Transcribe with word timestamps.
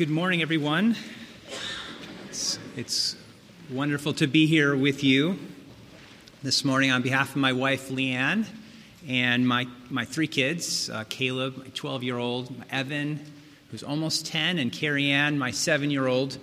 good 0.00 0.08
morning, 0.08 0.40
everyone. 0.40 0.96
It's, 2.30 2.58
it's, 2.74 3.16
wonderful 3.70 4.14
to 4.14 4.26
be 4.26 4.46
here 4.46 4.74
with 4.74 5.04
you 5.04 5.38
this 6.42 6.64
morning 6.64 6.90
on 6.90 7.02
behalf 7.02 7.28
of 7.28 7.36
my 7.36 7.52
wife, 7.52 7.90
Leanne, 7.90 8.46
and 9.06 9.46
my, 9.46 9.66
my 9.90 10.06
three 10.06 10.26
kids 10.26 10.88
uh, 10.88 11.04
Caleb, 11.10 11.58
my 11.58 11.66
12 11.74 12.02
year 12.02 12.16
old, 12.16 12.50
Evan, 12.70 13.20
who's 13.70 13.82
almost 13.82 14.24
10, 14.24 14.58
and 14.58 14.72
Carrie 14.72 15.10
Ann, 15.10 15.38
my 15.38 15.50
seven 15.50 15.90
year 15.90 16.06
old. 16.06 16.38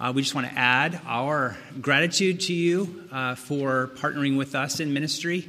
Uh, 0.00 0.10
we 0.14 0.22
just 0.22 0.34
want 0.34 0.46
to 0.46 0.58
add 0.58 0.98
our 1.04 1.58
gratitude 1.82 2.40
to 2.40 2.54
you 2.54 3.04
uh, 3.12 3.34
for 3.34 3.90
partnering 3.96 4.38
with 4.38 4.54
us 4.54 4.80
in 4.80 4.94
ministry 4.94 5.46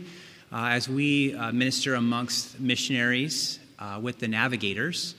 uh, 0.51 0.71
as 0.71 0.89
we 0.89 1.33
uh, 1.33 1.53
minister 1.53 1.95
amongst 1.95 2.59
missionaries 2.59 3.59
uh, 3.79 3.97
with 4.03 4.19
the 4.19 4.27
Navigators. 4.27 5.15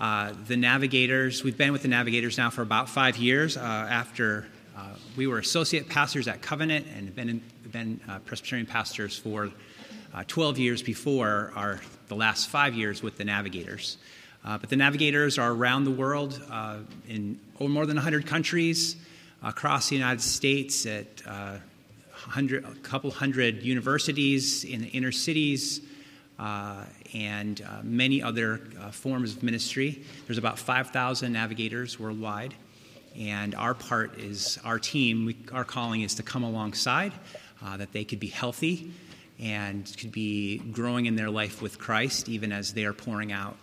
Uh, 0.00 0.32
the 0.46 0.56
Navigators, 0.56 1.44
we've 1.44 1.58
been 1.58 1.72
with 1.72 1.82
the 1.82 1.88
Navigators 1.88 2.38
now 2.38 2.48
for 2.48 2.62
about 2.62 2.88
five 2.88 3.18
years 3.18 3.58
uh, 3.58 3.60
after 3.60 4.46
uh, 4.74 4.86
we 5.14 5.26
were 5.26 5.38
associate 5.38 5.90
pastors 5.90 6.26
at 6.26 6.40
Covenant 6.40 6.86
and 6.96 7.14
been, 7.14 7.28
in, 7.28 7.42
been 7.70 8.00
uh, 8.08 8.18
Presbyterian 8.20 8.66
pastors 8.66 9.18
for 9.18 9.50
uh, 10.14 10.24
12 10.26 10.58
years 10.58 10.82
before 10.82 11.52
our, 11.54 11.80
the 12.08 12.14
last 12.14 12.48
five 12.48 12.72
years 12.72 13.02
with 13.02 13.18
the 13.18 13.24
Navigators. 13.24 13.98
but 14.42 14.70
the 14.70 14.76
Navigators 14.76 15.36
are 15.38 15.52
around 15.52 15.84
the 15.84 15.90
world 15.90 16.40
in 17.06 17.38
more 17.60 17.84
than 17.84 17.96
100 17.96 18.26
countries 18.26 18.96
across 19.42 19.90
the 19.90 19.96
United 19.96 20.22
States 20.22 20.86
at 20.86 21.20
a 21.26 21.60
couple 22.82 23.10
hundred 23.10 23.62
universities 23.62 24.64
in 24.64 24.80
the 24.80 24.88
inner 24.88 25.12
cities 25.12 25.80
uh, 25.80 25.89
and 27.14 27.60
uh, 27.60 27.80
many 27.82 28.22
other 28.22 28.60
uh, 28.80 28.90
forms 28.90 29.36
of 29.36 29.42
ministry. 29.42 30.02
There's 30.26 30.38
about 30.38 30.58
5,000 30.58 31.32
navigators 31.32 31.98
worldwide, 31.98 32.54
and 33.18 33.54
our 33.54 33.74
part 33.74 34.18
is 34.18 34.58
our 34.64 34.78
team. 34.78 35.26
We, 35.26 35.36
our 35.52 35.64
calling 35.64 36.02
is 36.02 36.14
to 36.16 36.22
come 36.22 36.42
alongside, 36.42 37.12
uh, 37.62 37.76
that 37.76 37.92
they 37.92 38.04
could 38.04 38.20
be 38.20 38.28
healthy 38.28 38.92
and 39.38 39.90
could 39.98 40.12
be 40.12 40.58
growing 40.58 41.06
in 41.06 41.16
their 41.16 41.30
life 41.30 41.62
with 41.62 41.78
Christ, 41.78 42.28
even 42.28 42.52
as 42.52 42.74
they 42.74 42.84
are 42.84 42.92
pouring 42.92 43.32
out 43.32 43.56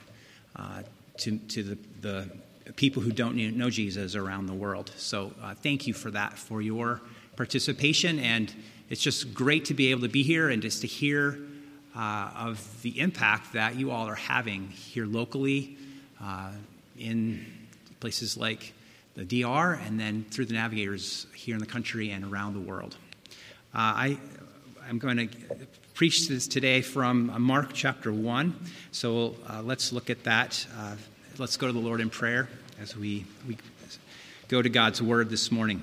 uh, 0.55 0.81
to, 1.17 1.37
to 1.37 1.63
the, 1.63 1.77
the 2.01 2.73
people 2.73 3.01
who 3.01 3.11
don't 3.11 3.35
know 3.35 3.69
Jesus 3.69 4.15
around 4.15 4.47
the 4.47 4.53
world. 4.53 4.91
So, 4.97 5.31
uh, 5.41 5.53
thank 5.53 5.87
you 5.87 5.93
for 5.93 6.11
that, 6.11 6.37
for 6.37 6.61
your 6.61 7.01
participation, 7.35 8.19
and 8.19 8.53
it's 8.89 9.01
just 9.01 9.33
great 9.33 9.65
to 9.65 9.73
be 9.73 9.91
able 9.91 10.01
to 10.01 10.09
be 10.09 10.23
here 10.23 10.49
and 10.49 10.61
just 10.61 10.81
to 10.81 10.87
hear 10.87 11.39
uh, 11.97 12.29
of 12.35 12.81
the 12.83 12.99
impact 12.99 13.53
that 13.53 13.75
you 13.75 13.89
all 13.89 14.07
are 14.07 14.15
having 14.15 14.69
here 14.69 15.07
locally 15.07 15.77
uh, 16.21 16.51
in 16.99 17.43
places 17.99 18.37
like 18.37 18.73
the 19.15 19.25
DR 19.25 19.73
and 19.73 19.99
then 19.99 20.23
through 20.29 20.45
the 20.45 20.53
navigators 20.53 21.25
here 21.33 21.55
in 21.55 21.59
the 21.59 21.65
country 21.65 22.11
and 22.11 22.23
around 22.23 22.53
the 22.53 22.59
world. 22.59 22.95
Uh, 23.73 23.77
I, 23.77 24.19
I'm 24.87 24.99
going 24.99 25.17
to 25.17 25.29
preach 25.95 26.27
this 26.27 26.47
today 26.47 26.81
from 26.81 27.31
uh, 27.31 27.39
Mark 27.39 27.71
chapter 27.73 28.13
1. 28.13 28.55
So 28.91 29.35
uh, 29.49 29.63
let's 29.63 29.91
look 29.91 30.11
at 30.11 30.23
that. 30.25 30.67
Uh, 30.77 30.95
let's 31.39 31.57
go 31.57 31.65
to 31.65 31.73
the 31.73 31.79
Lord 31.79 31.99
in 31.99 32.11
prayer 32.11 32.47
as 32.79 32.95
we, 32.95 33.25
we 33.47 33.57
go 34.47 34.61
to 34.61 34.69
God's 34.69 35.01
word 35.01 35.31
this 35.31 35.51
morning. 35.51 35.81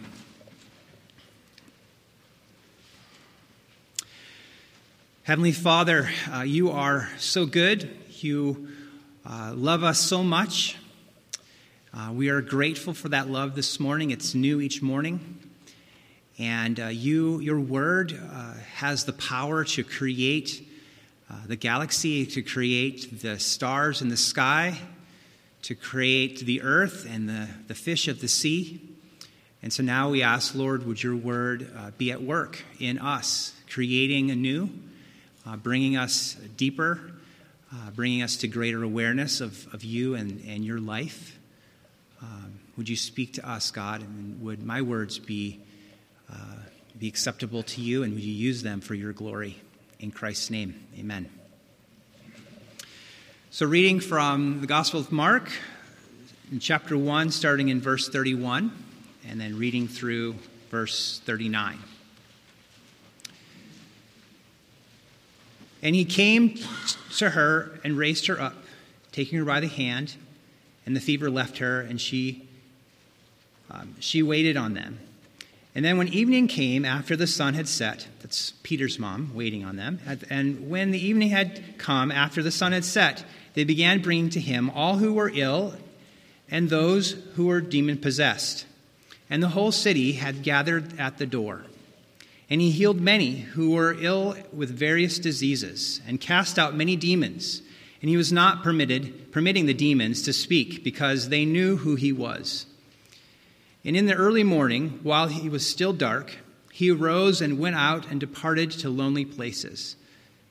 Heavenly 5.25 5.53
Father, 5.53 6.11
uh, 6.30 6.42
you 6.42 6.70
are 6.70 7.08
so 7.17 7.47
good. 7.47 7.89
You 8.11 8.69
uh, 9.25 9.55
love 9.56 9.83
us 9.83 9.98
so 9.98 10.22
much. 10.22 10.77
Uh, 11.94 12.11
we 12.12 12.28
are 12.28 12.42
grateful 12.42 12.92
for 12.92 13.08
that 13.08 13.31
love 13.31 13.55
this 13.55 13.81
morning. 13.81 14.11
It's 14.11 14.34
new 14.34 14.61
each 14.61 14.83
morning. 14.83 15.39
And 16.39 16.78
uh, 16.78 16.89
you, 16.89 17.41
your 17.41 17.58
word 17.58 18.12
uh, 18.12 18.53
has 18.75 19.06
the 19.06 19.14
power 19.14 19.65
to 19.65 19.82
create 19.82 20.69
uh, 21.31 21.37
the 21.47 21.56
galaxy, 21.56 22.27
to 22.27 22.43
create 22.43 23.22
the 23.22 23.38
stars 23.38 24.03
in 24.03 24.10
the 24.10 24.19
sky, 24.19 24.78
to 25.62 25.75
create 25.75 26.41
the 26.41 26.60
earth 26.60 27.06
and 27.09 27.27
the, 27.31 27.48
the 27.66 27.75
fish 27.75 28.09
of 28.09 28.21
the 28.21 28.28
sea. 28.28 28.78
And 29.62 29.72
so 29.72 29.82
now 29.82 30.10
we 30.10 30.22
ask, 30.22 30.54
Lord, 30.54 30.87
would 30.87 31.03
your 31.03 31.16
word 31.16 31.71
be 31.97 32.12
at 32.12 32.21
work 32.21 32.62
in 32.78 32.98
us, 32.98 33.54
creating 33.71 34.31
anew 34.31 34.69
uh, 35.47 35.56
bringing 35.56 35.97
us 35.97 36.34
deeper, 36.56 37.00
uh, 37.72 37.91
bringing 37.91 38.22
us 38.22 38.37
to 38.37 38.49
greater 38.49 38.82
awareness 38.82 39.41
of, 39.41 39.72
of 39.75 39.84
you 39.84 40.15
and, 40.15 40.43
and 40.47 40.65
your 40.65 40.81
life. 40.81 41.38
Um, 42.22 42.59
would 42.77 42.88
you 42.88 42.97
speak 42.97 43.34
to 43.34 43.49
us, 43.49 43.71
God, 43.71 44.00
and 44.00 44.41
would 44.41 44.62
my 44.62 44.83
words 44.83 45.19
be, 45.19 45.60
uh, 46.33 46.56
be 46.99 47.09
acceptable 47.09 47.62
to 47.65 47.81
you, 47.81 48.03
and 48.03 48.15
would 48.15 48.22
you 48.22 48.33
use 48.33 48.62
them 48.62 48.81
for 48.81 48.94
your 48.94 49.12
glory? 49.12 49.60
In 50.00 50.10
Christ's 50.10 50.50
name, 50.50 50.87
amen. 50.99 51.28
So, 53.50 53.66
reading 53.66 54.00
from 54.00 54.60
the 54.60 54.66
Gospel 54.66 55.00
of 55.00 55.12
Mark, 55.12 55.50
in 56.50 56.59
chapter 56.59 56.99
1, 56.99 57.31
starting 57.31 57.69
in 57.69 57.81
verse 57.81 58.09
31, 58.09 58.72
and 59.28 59.41
then 59.41 59.56
reading 59.56 59.87
through 59.88 60.34
verse 60.71 61.21
39. 61.25 61.78
And 65.84 65.95
he 65.95 66.06
came 66.06 66.59
to 67.19 67.31
her 67.31 67.78
and 67.84 67.97
raised 67.97 68.27
her 68.27 68.41
up, 68.41 68.55
taking 69.12 69.39
her 69.39 69.45
by 69.45 69.61
the 69.61 69.69
hand, 69.69 70.17
and 70.87 70.97
the 70.97 71.00
fever 71.00 71.31
left 71.31 71.59
her, 71.59 71.83
and 71.83 72.00
she, 72.00 72.49
um, 73.71 73.95
she 74.00 74.22
waited 74.22 74.56
on 74.56 74.72
them. 74.72 74.99
And 75.75 75.84
then 75.84 75.99
when 75.99 76.09
evening 76.09 76.49
came 76.49 76.84
after 76.84 77.17
the 77.17 77.27
sun 77.27 77.53
had 77.55 77.69
set, 77.69 78.06
that's 78.22 78.53
Peter's 78.62 78.99
mom 78.99 79.33
waiting 79.34 79.65
on 79.65 79.77
them, 79.77 80.00
and 80.31 80.71
when 80.71 80.91
the 80.91 81.06
evening 81.06 81.28
had 81.28 81.62
come 81.77 82.11
after 82.11 82.43
the 82.43 82.51
sun 82.51 82.72
had 82.72 82.84
set, 82.84 83.25
they 83.53 83.65
began 83.65 84.01
bringing 84.01 84.31
to 84.31 84.41
him 84.41 84.71
all 84.71 84.97
who 84.97 85.12
were 85.12 85.31
ill 85.34 85.75
and 86.51 86.71
those 86.71 87.12
who 87.34 87.47
were 87.47 87.61
demon 87.61 87.99
possessed. 87.99 88.66
And 89.28 89.43
the 89.43 89.49
whole 89.49 89.72
city 89.72 90.12
had 90.12 90.43
gathered 90.43 90.99
at 90.99 91.19
the 91.19 91.27
door. 91.27 91.65
And 92.50 92.60
he 92.60 92.71
healed 92.71 93.00
many 93.00 93.37
who 93.37 93.71
were 93.71 93.97
ill 93.99 94.37
with 94.53 94.71
various 94.71 95.19
diseases 95.19 96.00
and 96.06 96.21
cast 96.21 96.59
out 96.59 96.77
many 96.77 96.97
demons. 96.97 97.62
And 98.03 98.10
he 98.10 98.16
was 98.16 98.32
not 98.32 98.62
permitted, 98.62 99.32
permitting 99.32 99.66
the 99.66 99.75
demons 99.75 100.22
to 100.22 100.32
speak 100.32 100.84
because 100.84 101.28
they 101.28 101.44
knew 101.44 101.78
who 101.78 101.94
he 101.94 102.12
was. 102.12 102.66
And 103.84 103.97
in 103.97 104.06
the 104.06 104.15
early 104.15 104.44
morning, 104.44 105.00
while 105.03 105.28
he 105.28 105.49
was 105.49 105.66
still 105.66 105.93
dark, 105.93 106.37
he 106.72 106.91
arose 106.91 107.41
and 107.41 107.59
went 107.59 107.77
out 107.77 108.10
and 108.10 108.19
departed 108.19 108.71
to 108.72 108.91
lonely 108.91 109.25
places, 109.25 109.97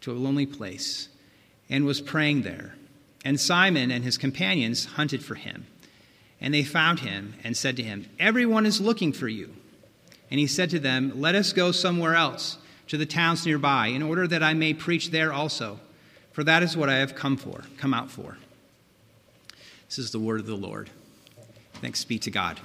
to 0.02 0.12
a 0.12 0.14
lonely 0.14 0.46
place, 0.46 1.10
and 1.70 1.86
was 1.86 2.02
praying 2.02 2.44
there. 2.44 2.76
And 3.26 3.40
Simon 3.40 3.92
and 3.92 4.04
his 4.04 4.18
companions 4.18 4.86
hunted 4.86 5.24
for 5.24 5.36
him. 5.36 5.66
And 6.40 6.54
they 6.54 6.64
found 6.64 7.00
him 7.00 7.36
and 7.44 7.56
said 7.56 7.78
to 7.78 7.84
him, 7.84 8.10
Everyone 8.20 8.66
is 8.66 8.82
looking 8.82 9.14
for 9.14 9.28
you. 9.28 9.54
And 10.32 10.40
he 10.40 10.48
said 10.48 10.70
to 10.72 10.80
them, 10.80 11.14
Let 11.16 11.36
us 11.36 11.54
go 11.54 11.72
somewhere 11.72 12.16
else, 12.16 12.58
to 12.88 12.98
the 12.98 13.06
towns 13.06 13.46
nearby, 13.46 13.88
in 13.88 14.02
order 14.02 14.28
that 14.28 14.44
I 14.44 14.54
may 14.54 14.74
preach 14.74 15.12
there 15.12 15.32
also. 15.32 15.80
For 16.32 16.44
that 16.44 16.64
is 16.64 16.76
what 16.76 16.90
I 16.90 16.96
have 16.96 17.14
come 17.14 17.38
for, 17.38 17.62
come 17.78 17.94
out 17.94 18.10
for. 18.10 18.38
This 19.88 20.00
is 20.00 20.12
the 20.12 20.20
word 20.20 20.40
of 20.40 20.48
the 20.48 20.56
Lord. 20.56 20.90
Thanks 21.76 22.04
be 22.04 22.18
to 22.20 22.32
God. 22.32 22.60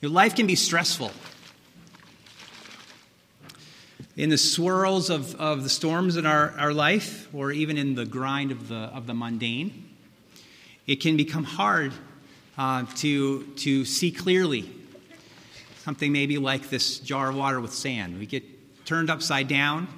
Your 0.00 0.10
life 0.10 0.36
can 0.36 0.46
be 0.46 0.54
stressful. 0.54 1.10
In 4.16 4.30
the 4.30 4.38
swirls 4.38 5.10
of, 5.10 5.34
of 5.34 5.62
the 5.62 5.68
storms 5.68 6.16
in 6.16 6.24
our, 6.24 6.54
our 6.58 6.72
life, 6.72 7.28
or 7.34 7.52
even 7.52 7.76
in 7.76 7.94
the 7.94 8.06
grind 8.06 8.50
of 8.50 8.68
the, 8.68 8.76
of 8.76 9.06
the 9.06 9.14
mundane, 9.14 9.88
it 10.86 10.96
can 10.96 11.16
become 11.16 11.44
hard 11.44 11.92
uh, 12.58 12.84
to, 12.96 13.44
to 13.54 13.84
see 13.84 14.10
clearly. 14.10 14.70
Something 15.84 16.12
maybe 16.12 16.36
like 16.36 16.68
this 16.68 16.98
jar 16.98 17.30
of 17.30 17.36
water 17.36 17.60
with 17.60 17.72
sand. 17.72 18.18
We 18.18 18.26
get 18.26 18.44
turned 18.84 19.08
upside 19.08 19.48
down. 19.48 19.88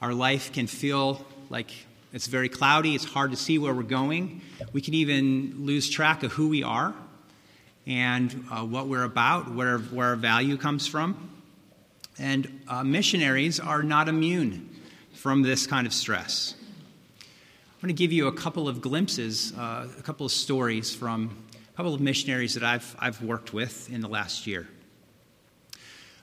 Our 0.00 0.12
life 0.12 0.52
can 0.52 0.68
feel 0.68 1.24
like 1.50 1.70
it's 2.12 2.26
very 2.26 2.48
cloudy. 2.48 2.94
It's 2.94 3.04
hard 3.04 3.30
to 3.32 3.36
see 3.36 3.58
where 3.58 3.74
we're 3.74 3.82
going. 3.82 4.42
We 4.72 4.80
can 4.80 4.94
even 4.94 5.66
lose 5.66 5.90
track 5.90 6.22
of 6.22 6.32
who 6.32 6.48
we 6.48 6.62
are 6.62 6.94
and 7.86 8.44
uh, 8.50 8.64
what 8.64 8.86
we're 8.86 9.04
about, 9.04 9.52
where, 9.54 9.78
where 9.78 10.08
our 10.08 10.16
value 10.16 10.56
comes 10.56 10.86
from. 10.86 11.30
And 12.18 12.60
uh, 12.68 12.84
missionaries 12.84 13.58
are 13.58 13.82
not 13.82 14.08
immune 14.08 14.68
from 15.14 15.42
this 15.42 15.66
kind 15.66 15.86
of 15.86 15.92
stress. 15.92 16.54
I'm 17.20 17.82
going 17.82 17.94
to 17.94 17.98
give 17.98 18.12
you 18.12 18.26
a 18.26 18.32
couple 18.32 18.68
of 18.68 18.80
glimpses, 18.80 19.52
uh, 19.56 19.88
a 19.98 20.02
couple 20.02 20.26
of 20.26 20.32
stories 20.32 20.94
from 20.94 21.36
couple 21.78 21.94
of 21.94 22.00
missionaries 22.00 22.54
that 22.54 22.64
I've, 22.64 22.96
I've 22.98 23.22
worked 23.22 23.52
with 23.52 23.88
in 23.88 24.00
the 24.00 24.08
last 24.08 24.48
year. 24.48 24.66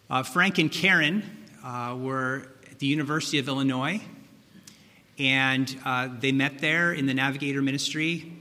Uh, 0.10 0.22
Frank 0.22 0.58
and 0.58 0.70
Karen 0.70 1.24
uh, 1.64 1.96
were 1.98 2.50
at 2.70 2.80
the 2.80 2.88
University 2.88 3.40
of 3.40 3.48
Illinois, 3.48 4.02
And 5.18 5.74
uh, 5.86 6.10
they 6.20 6.32
met 6.32 6.60
there 6.60 6.92
in 6.92 7.06
the 7.06 7.14
Navigator 7.14 7.62
Ministry. 7.62 8.34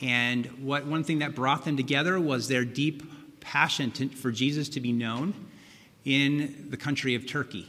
And 0.00 0.46
what, 0.62 0.86
one 0.86 1.04
thing 1.04 1.20
that 1.20 1.34
brought 1.34 1.64
them 1.64 1.76
together 1.76 2.20
was 2.20 2.48
their 2.48 2.64
deep 2.64 3.02
passion 3.40 3.90
to, 3.92 4.08
for 4.08 4.30
Jesus 4.30 4.68
to 4.70 4.80
be 4.80 4.92
known 4.92 5.34
in 6.04 6.66
the 6.70 6.76
country 6.76 7.14
of 7.14 7.26
Turkey. 7.26 7.66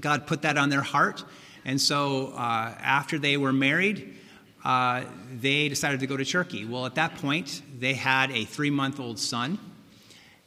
God 0.00 0.26
put 0.26 0.42
that 0.42 0.56
on 0.56 0.70
their 0.70 0.82
heart. 0.82 1.24
And 1.64 1.80
so 1.80 2.28
uh, 2.28 2.74
after 2.80 3.18
they 3.18 3.36
were 3.36 3.52
married, 3.52 4.16
uh, 4.66 5.04
they 5.40 5.68
decided 5.68 6.00
to 6.00 6.08
go 6.08 6.16
to 6.16 6.24
Turkey. 6.24 6.64
Well, 6.64 6.86
at 6.86 6.96
that 6.96 7.14
point, 7.18 7.62
they 7.78 7.94
had 7.94 8.32
a 8.32 8.44
three 8.44 8.68
month 8.68 8.98
old 8.98 9.16
son. 9.16 9.60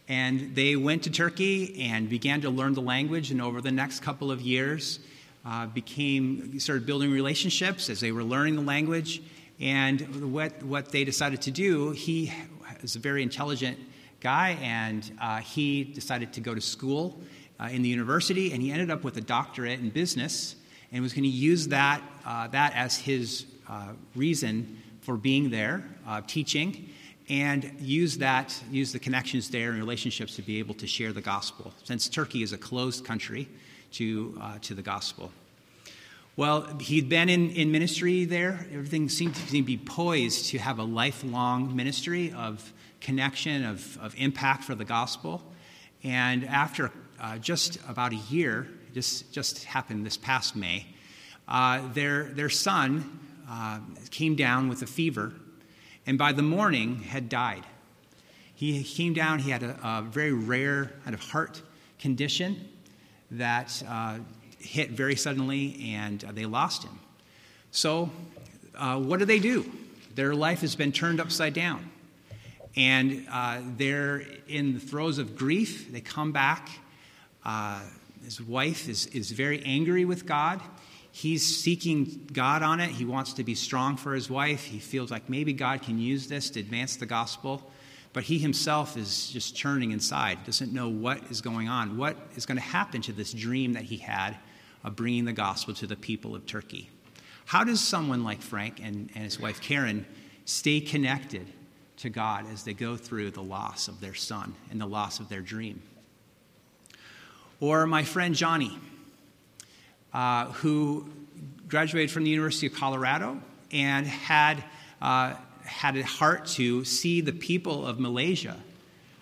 And 0.09 0.53
they 0.55 0.75
went 0.75 1.03
to 1.03 1.09
Turkey 1.09 1.83
and 1.83 2.09
began 2.09 2.41
to 2.41 2.49
learn 2.49 2.73
the 2.73 2.81
language. 2.81 3.31
And 3.31 3.41
over 3.41 3.61
the 3.61 3.71
next 3.71 4.01
couple 4.01 4.29
of 4.29 4.41
years, 4.41 4.99
uh, 5.45 5.67
became 5.67 6.59
started 6.59 6.85
building 6.85 7.11
relationships 7.11 7.89
as 7.89 8.01
they 8.01 8.11
were 8.11 8.23
learning 8.23 8.57
the 8.57 8.61
language. 8.61 9.21
And 9.61 10.33
what 10.33 10.61
what 10.63 10.91
they 10.91 11.05
decided 11.05 11.41
to 11.43 11.51
do, 11.51 11.91
he 11.91 12.33
is 12.81 12.97
a 12.97 12.99
very 12.99 13.23
intelligent 13.23 13.77
guy, 14.19 14.57
and 14.61 15.09
uh, 15.21 15.37
he 15.37 15.85
decided 15.85 16.33
to 16.33 16.41
go 16.41 16.53
to 16.53 16.59
school 16.59 17.21
uh, 17.57 17.69
in 17.71 17.83
the 17.83 17.89
university, 17.89 18.51
and 18.51 18.61
he 18.61 18.69
ended 18.71 18.91
up 18.91 19.05
with 19.05 19.15
a 19.15 19.21
doctorate 19.21 19.79
in 19.79 19.91
business, 19.91 20.55
and 20.91 21.01
was 21.01 21.13
going 21.13 21.23
to 21.23 21.29
use 21.29 21.69
that 21.69 22.01
uh, 22.25 22.47
that 22.47 22.75
as 22.75 22.97
his 22.97 23.45
reason 24.15 24.81
for 25.01 25.17
being 25.17 25.49
there, 25.49 25.83
uh, 26.07 26.21
teaching, 26.27 26.89
and 27.29 27.71
use 27.79 28.17
that, 28.17 28.59
use 28.71 28.91
the 28.91 28.99
connections 28.99 29.49
there 29.49 29.69
and 29.69 29.79
relationships 29.79 30.35
to 30.35 30.41
be 30.41 30.59
able 30.59 30.73
to 30.75 30.87
share 30.87 31.13
the 31.13 31.21
gospel, 31.21 31.73
since 31.83 32.09
Turkey 32.09 32.41
is 32.43 32.53
a 32.53 32.57
closed 32.57 33.05
country 33.05 33.47
to, 33.91 34.37
uh, 34.41 34.57
to 34.61 34.73
the 34.73 34.81
gospel. 34.81 35.31
Well, 36.35 36.61
he'd 36.79 37.09
been 37.09 37.27
in, 37.27 37.51
in 37.51 37.71
ministry 37.71 38.25
there. 38.25 38.65
Everything 38.73 39.09
seemed 39.09 39.35
to 39.35 39.61
be 39.61 39.77
poised 39.77 40.45
to 40.51 40.57
have 40.57 40.79
a 40.79 40.83
lifelong 40.83 41.75
ministry 41.75 42.31
of 42.31 42.71
connection, 43.01 43.65
of, 43.65 43.97
of 44.01 44.15
impact 44.17 44.63
for 44.63 44.73
the 44.75 44.85
gospel. 44.85 45.41
And 46.03 46.45
after 46.45 46.91
uh, 47.19 47.37
just 47.39 47.77
about 47.87 48.13
a 48.13 48.21
year, 48.29 48.67
just, 48.93 49.31
just 49.33 49.65
happened 49.65 50.05
this 50.05 50.17
past 50.17 50.55
May, 50.55 50.87
uh, 51.47 51.81
their, 51.93 52.25
their 52.25 52.49
son 52.49 53.19
uh, 53.49 53.79
came 54.11 54.35
down 54.35 54.69
with 54.69 54.81
a 54.81 54.87
fever, 54.87 55.33
and 56.05 56.17
by 56.17 56.31
the 56.31 56.43
morning 56.43 56.97
had 56.97 57.29
died. 57.29 57.63
He 58.53 58.83
came 58.83 59.13
down, 59.13 59.39
he 59.39 59.51
had 59.51 59.63
a, 59.63 59.79
a 59.83 60.01
very 60.01 60.33
rare 60.33 60.91
kind 61.03 61.13
of 61.13 61.21
heart 61.21 61.61
condition 61.99 62.67
that 63.31 63.81
uh, 63.87 64.19
hit 64.59 64.91
very 64.91 65.15
suddenly, 65.15 65.93
and 65.95 66.23
uh, 66.23 66.31
they 66.31 66.45
lost 66.45 66.83
him. 66.83 66.99
So, 67.71 68.09
uh, 68.75 68.99
what 68.99 69.19
do 69.19 69.25
they 69.25 69.39
do? 69.39 69.69
Their 70.15 70.35
life 70.35 70.61
has 70.61 70.75
been 70.75 70.91
turned 70.91 71.19
upside 71.19 71.53
down. 71.53 71.89
And 72.75 73.25
uh, 73.31 73.59
they're 73.77 74.23
in 74.47 74.73
the 74.73 74.79
throes 74.79 75.17
of 75.17 75.35
grief. 75.35 75.91
They 75.91 76.01
come 76.01 76.31
back. 76.31 76.69
Uh, 77.43 77.81
his 78.23 78.41
wife 78.41 78.87
is, 78.87 79.07
is 79.07 79.31
very 79.31 79.63
angry 79.65 80.05
with 80.05 80.25
God. 80.25 80.61
He's 81.19 81.45
seeking 81.45 82.29
God 82.31 82.63
on 82.63 82.79
it. 82.79 82.91
He 82.91 83.03
wants 83.03 83.33
to 83.33 83.43
be 83.43 83.53
strong 83.53 83.97
for 83.97 84.13
his 84.13 84.29
wife. 84.29 84.63
He 84.63 84.79
feels 84.79 85.11
like 85.11 85.27
maybe 85.27 85.51
God 85.51 85.81
can 85.81 85.99
use 85.99 86.29
this 86.29 86.49
to 86.51 86.61
advance 86.61 86.95
the 86.95 87.05
gospel. 87.05 87.69
But 88.13 88.23
he 88.23 88.39
himself 88.39 88.95
is 88.95 89.29
just 89.29 89.53
churning 89.53 89.91
inside, 89.91 90.45
doesn't 90.45 90.71
know 90.71 90.87
what 90.87 91.21
is 91.29 91.41
going 91.41 91.67
on, 91.67 91.97
what 91.97 92.15
is 92.37 92.45
going 92.45 92.55
to 92.55 92.63
happen 92.63 93.01
to 93.01 93.11
this 93.11 93.33
dream 93.33 93.73
that 93.73 93.83
he 93.83 93.97
had 93.97 94.37
of 94.85 94.95
bringing 94.95 95.25
the 95.25 95.33
gospel 95.33 95.73
to 95.73 95.87
the 95.87 95.97
people 95.97 96.35
of 96.35 96.45
Turkey. 96.45 96.89
How 97.43 97.65
does 97.65 97.81
someone 97.81 98.23
like 98.23 98.41
Frank 98.41 98.79
and, 98.81 99.09
and 99.13 99.25
his 99.25 99.41
wife 99.41 99.59
Karen 99.59 100.05
stay 100.45 100.79
connected 100.79 101.47
to 101.97 102.09
God 102.09 102.45
as 102.49 102.63
they 102.63 102.73
go 102.73 102.95
through 102.95 103.31
the 103.31 103.43
loss 103.43 103.89
of 103.89 103.99
their 103.99 104.15
son 104.15 104.55
and 104.71 104.79
the 104.79 104.87
loss 104.87 105.19
of 105.19 105.27
their 105.27 105.41
dream? 105.41 105.81
Or 107.59 107.85
my 107.87 108.05
friend 108.05 108.33
Johnny, 108.33 108.79
uh, 110.13 110.45
who 110.53 111.07
graduated 111.67 112.11
from 112.11 112.23
the 112.23 112.29
University 112.29 112.67
of 112.67 112.73
Colorado 112.73 113.39
and 113.71 114.07
had, 114.07 114.63
uh, 115.01 115.35
had 115.63 115.95
a 115.97 116.03
heart 116.03 116.45
to 116.47 116.83
see 116.83 117.21
the 117.21 117.31
people 117.33 117.85
of 117.85 117.99
Malaysia 117.99 118.57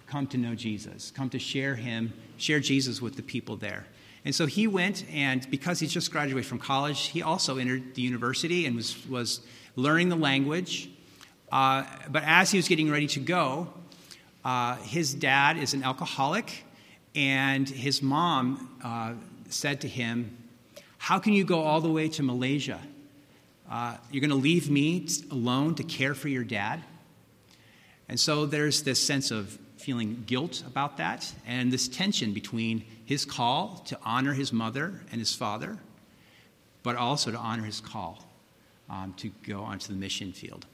come 0.07 0.25
to 0.27 0.37
know 0.37 0.55
Jesus, 0.55 1.11
come 1.11 1.29
to 1.29 1.39
share 1.39 1.75
him, 1.75 2.13
share 2.37 2.59
Jesus 2.59 3.01
with 3.01 3.15
the 3.15 3.21
people 3.23 3.57
there. 3.57 3.85
And 4.23 4.33
so 4.33 4.45
he 4.45 4.67
went, 4.67 5.05
and 5.13 5.49
because 5.51 5.79
he 5.79 5.87
just 5.87 6.11
graduated 6.11 6.45
from 6.45 6.59
college, 6.59 7.07
he 7.07 7.21
also 7.21 7.57
entered 7.57 7.95
the 7.95 8.01
university 8.01 8.65
and 8.65 8.75
was, 8.75 9.07
was 9.07 9.41
learning 9.75 10.09
the 10.09 10.15
language. 10.15 10.89
Uh, 11.51 11.85
but 12.09 12.23
as 12.25 12.51
he 12.51 12.57
was 12.57 12.67
getting 12.67 12.89
ready 12.89 13.07
to 13.07 13.19
go, 13.19 13.69
uh, 14.43 14.75
his 14.77 15.13
dad 15.13 15.57
is 15.57 15.73
an 15.73 15.83
alcoholic, 15.83 16.65
and 17.15 17.67
his 17.69 18.01
mom 18.01 18.69
uh, 18.83 19.13
said 19.49 19.81
to 19.81 19.87
him, 19.87 20.37
how 21.07 21.19
can 21.19 21.31
you 21.31 21.45
go 21.45 21.61
all 21.61 21.79
the 21.79 21.89
way 21.89 22.09
to 22.09 22.21
Malaysia? 22.21 22.81
Uh, 23.71 23.95
you're 24.11 24.19
going 24.19 24.29
to 24.29 24.35
leave 24.35 24.69
me 24.69 25.07
alone 25.31 25.73
to 25.73 25.83
care 25.83 26.13
for 26.13 26.27
your 26.27 26.43
dad? 26.43 26.83
And 28.09 28.19
so 28.19 28.45
there's 28.45 28.83
this 28.83 29.01
sense 29.01 29.31
of 29.31 29.57
feeling 29.77 30.25
guilt 30.27 30.63
about 30.67 30.97
that 30.97 31.33
and 31.47 31.71
this 31.71 31.87
tension 31.87 32.33
between 32.33 32.83
his 33.05 33.23
call 33.23 33.81
to 33.85 33.97
honor 34.03 34.33
his 34.33 34.51
mother 34.51 34.99
and 35.09 35.19
his 35.21 35.33
father, 35.33 35.77
but 36.83 36.97
also 36.97 37.31
to 37.31 37.37
honor 37.37 37.63
his 37.63 37.79
call 37.79 38.25
um, 38.89 39.13
to 39.15 39.29
go 39.47 39.61
onto 39.61 39.87
the 39.87 39.97
mission 39.97 40.33
field. 40.33 40.65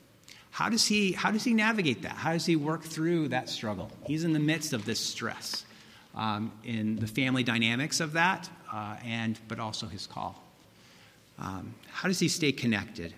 How 0.50 0.68
does, 0.68 0.84
he, 0.84 1.12
how 1.12 1.30
does 1.30 1.44
he 1.44 1.54
navigate 1.54 2.02
that? 2.02 2.16
How 2.16 2.32
does 2.32 2.44
he 2.44 2.56
work 2.56 2.82
through 2.82 3.28
that 3.28 3.48
struggle? 3.48 3.88
He's 4.04 4.24
in 4.24 4.32
the 4.32 4.40
midst 4.40 4.72
of 4.72 4.84
this 4.84 4.98
stress 4.98 5.64
um, 6.16 6.50
in 6.64 6.96
the 6.96 7.06
family 7.06 7.44
dynamics 7.44 8.00
of 8.00 8.14
that, 8.14 8.50
uh, 8.74 8.96
and 9.04 9.38
but 9.46 9.60
also 9.60 9.86
his 9.86 10.06
call. 10.06 10.42
Um, 11.38 11.74
how 11.90 12.08
does 12.08 12.18
he 12.18 12.28
stay 12.28 12.52
connected? 12.52 13.14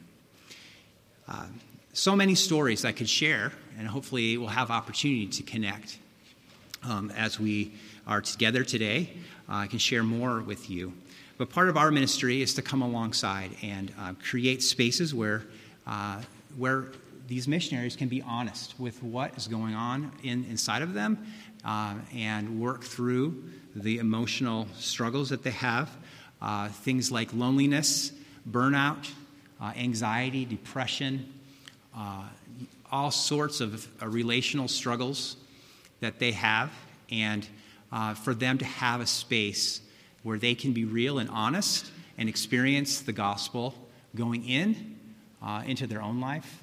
Uh, 1.26 1.46
so 1.92 2.14
many 2.14 2.34
stories 2.34 2.84
I 2.84 2.92
could 2.92 3.08
share, 3.08 3.52
and 3.78 3.88
hopefully 3.88 4.36
we'll 4.36 4.48
have 4.48 4.70
opportunity 4.70 5.26
to 5.26 5.42
connect 5.42 5.98
um, 6.84 7.10
as 7.16 7.40
we 7.40 7.72
are 8.06 8.20
together 8.20 8.64
today. 8.64 9.10
Uh, 9.48 9.54
I 9.54 9.66
can 9.66 9.78
share 9.78 10.02
more 10.02 10.40
with 10.40 10.68
you. 10.68 10.92
But 11.38 11.50
part 11.50 11.68
of 11.68 11.76
our 11.76 11.90
ministry 11.90 12.42
is 12.42 12.54
to 12.54 12.62
come 12.62 12.82
alongside 12.82 13.50
and 13.62 13.92
uh, 13.98 14.12
create 14.22 14.62
spaces 14.62 15.14
where, 15.14 15.44
uh, 15.86 16.22
where 16.56 16.86
these 17.28 17.48
missionaries 17.48 17.96
can 17.96 18.08
be 18.08 18.22
honest 18.22 18.78
with 18.78 19.02
what 19.02 19.36
is 19.36 19.48
going 19.48 19.74
on 19.74 20.12
in, 20.22 20.44
inside 20.44 20.82
of 20.82 20.94
them 20.94 21.26
uh, 21.66 21.94
and 22.14 22.60
work 22.60 22.84
through 22.84 23.42
the 23.74 23.98
emotional 23.98 24.68
struggles 24.76 25.30
that 25.30 25.42
they 25.42 25.50
have, 25.50 25.90
uh, 26.40 26.68
things 26.68 27.10
like 27.10 27.32
loneliness, 27.34 28.12
burnout, 28.48 29.10
uh, 29.60 29.72
anxiety, 29.76 30.44
depression, 30.44 31.32
uh, 31.96 32.22
all 32.92 33.10
sorts 33.10 33.60
of 33.60 33.88
uh, 34.00 34.06
relational 34.06 34.68
struggles 34.68 35.36
that 36.00 36.20
they 36.20 36.32
have, 36.32 36.70
and 37.10 37.46
for 38.22 38.34
them 38.34 38.58
to 38.58 38.64
have 38.64 39.00
a 39.00 39.06
space 39.06 39.80
where 40.22 40.38
they 40.38 40.54
can 40.54 40.72
be 40.72 40.84
real 40.84 41.18
and 41.18 41.30
honest 41.30 41.90
and 42.18 42.28
experience 42.28 43.00
the 43.00 43.12
gospel 43.12 43.74
going 44.14 44.46
in 44.48 44.96
into 45.66 45.86
their 45.86 46.02
own 46.02 46.20
life 46.20 46.62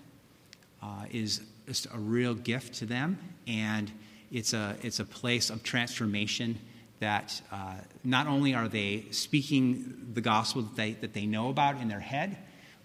is 1.11 1.41
just 1.65 1.87
a 1.93 1.97
real 1.97 2.35
gift 2.35 2.75
to 2.75 2.85
them, 2.85 3.17
and 3.47 3.91
it's 4.33 4.53
a, 4.53 4.75
it's 4.81 4.99
a 4.99 5.05
place 5.05 5.49
of 5.49 5.63
transformation 5.63 6.59
that 6.99 7.41
uh, 7.51 7.75
not 8.03 8.27
only 8.27 8.55
are 8.55 8.67
they 8.67 9.05
speaking 9.11 10.07
the 10.13 10.21
gospel 10.21 10.63
that 10.63 10.75
they, 10.75 10.91
that 10.93 11.13
they 11.13 11.25
know 11.25 11.49
about 11.49 11.79
in 11.79 11.87
their 11.87 11.99
head, 11.99 12.35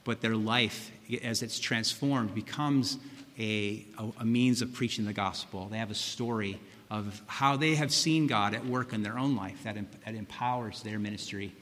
but 0.04 0.20
their 0.20 0.36
life, 0.36 0.92
as 1.22 1.42
it's 1.42 1.58
transformed, 1.58 2.34
becomes 2.34 2.98
a, 3.38 3.84
a, 3.98 4.20
a 4.20 4.24
means 4.24 4.60
of 4.60 4.74
preaching 4.74 5.06
the 5.06 5.12
gospel. 5.12 5.68
They 5.70 5.78
have 5.78 5.90
a 5.90 5.94
story 5.94 6.60
of 6.90 7.22
how 7.26 7.56
they 7.56 7.74
have 7.76 7.92
seen 7.92 8.26
God 8.26 8.54
at 8.54 8.66
work 8.66 8.92
in 8.92 9.02
their 9.02 9.18
own 9.18 9.34
life 9.34 9.62
that, 9.64 9.76
that 10.04 10.14
empowers 10.14 10.82
their 10.82 10.98
ministry 10.98 11.52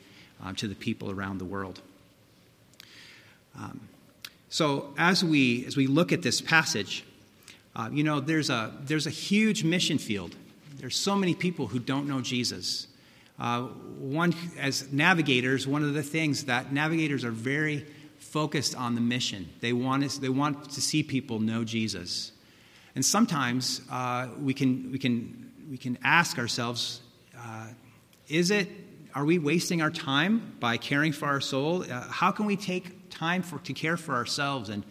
um, 0.42 0.56
to 0.56 0.68
the 0.68 0.74
people 0.74 1.10
around 1.10 1.38
the 1.38 1.44
world. 1.44 1.80
Um, 3.56 3.88
so, 4.48 4.94
as 4.96 5.24
we, 5.24 5.64
as 5.66 5.76
we 5.76 5.86
look 5.86 6.12
at 6.12 6.22
this 6.22 6.40
passage, 6.40 7.04
uh, 7.76 7.88
you 7.92 8.02
know, 8.02 8.18
there's 8.18 8.50
a, 8.50 8.72
there's 8.80 9.06
a 9.06 9.10
huge 9.10 9.62
mission 9.62 9.98
field 9.98 10.34
there's 10.78 10.96
so 10.96 11.16
many 11.16 11.34
people 11.34 11.66
who 11.66 11.78
don't 11.78 12.06
know 12.06 12.20
Jesus. 12.20 12.86
Uh, 13.38 13.62
one, 13.62 14.34
as 14.58 14.92
navigators, 14.92 15.66
one 15.66 15.82
of 15.82 15.94
the 15.94 16.02
things 16.02 16.44
that 16.44 16.72
navigators 16.72 17.24
are 17.24 17.30
very 17.30 17.86
focused 18.18 18.76
on 18.76 18.94
the 18.94 19.00
mission. 19.00 19.48
They 19.60 19.72
want, 19.72 20.20
they 20.20 20.28
want 20.28 20.70
to 20.70 20.80
see 20.80 21.02
people 21.02 21.38
know 21.38 21.64
Jesus. 21.64 22.32
And 22.94 23.04
sometimes 23.04 23.82
uh, 23.90 24.28
we, 24.40 24.54
can, 24.54 24.92
we, 24.92 24.98
can, 24.98 25.52
we 25.70 25.78
can 25.78 25.98
ask 26.02 26.38
ourselves 26.38 27.00
uh, 27.38 27.68
is 28.28 28.50
it, 28.50 28.68
are 29.14 29.24
we 29.24 29.38
wasting 29.38 29.82
our 29.82 29.90
time 29.90 30.54
by 30.58 30.76
caring 30.76 31.12
for 31.12 31.26
our 31.26 31.40
soul? 31.40 31.82
Uh, 31.82 32.00
how 32.08 32.30
can 32.30 32.44
we 32.44 32.56
take 32.56 33.08
time 33.08 33.42
for, 33.42 33.58
to 33.60 33.72
care 33.72 33.96
for 33.96 34.14
ourselves 34.14 34.68
and 34.68 34.82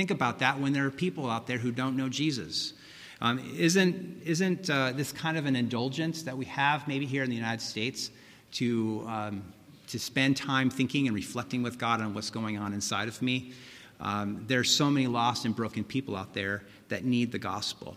think 0.00 0.10
about 0.10 0.38
that 0.38 0.58
when 0.58 0.72
there 0.72 0.86
are 0.86 0.90
people 0.90 1.28
out 1.28 1.46
there 1.46 1.58
who 1.58 1.70
don't 1.70 1.94
know 1.94 2.08
Jesus? 2.08 2.72
Um, 3.20 3.38
isn't 3.58 4.22
isn't 4.24 4.70
uh, 4.70 4.92
this 4.92 5.12
kind 5.12 5.36
of 5.36 5.44
an 5.44 5.56
indulgence 5.56 6.22
that 6.22 6.38
we 6.38 6.46
have 6.46 6.88
maybe 6.88 7.04
here 7.04 7.22
in 7.22 7.28
the 7.28 7.36
United 7.36 7.60
States 7.60 8.10
to 8.52 9.04
um, 9.06 9.42
to 9.88 9.98
spend 9.98 10.38
time 10.38 10.70
thinking 10.70 11.06
and 11.06 11.14
reflecting 11.14 11.62
with 11.62 11.76
God 11.76 12.00
on 12.00 12.14
what's 12.14 12.30
going 12.30 12.56
on 12.56 12.72
inside 12.72 13.08
of 13.08 13.20
me? 13.20 13.52
Um, 14.00 14.42
there's 14.48 14.74
so 14.74 14.88
many 14.88 15.06
lost 15.06 15.44
and 15.44 15.54
broken 15.54 15.84
people 15.84 16.16
out 16.16 16.32
there 16.32 16.62
that 16.88 17.04
need 17.04 17.30
the 17.30 17.38
gospel. 17.38 17.94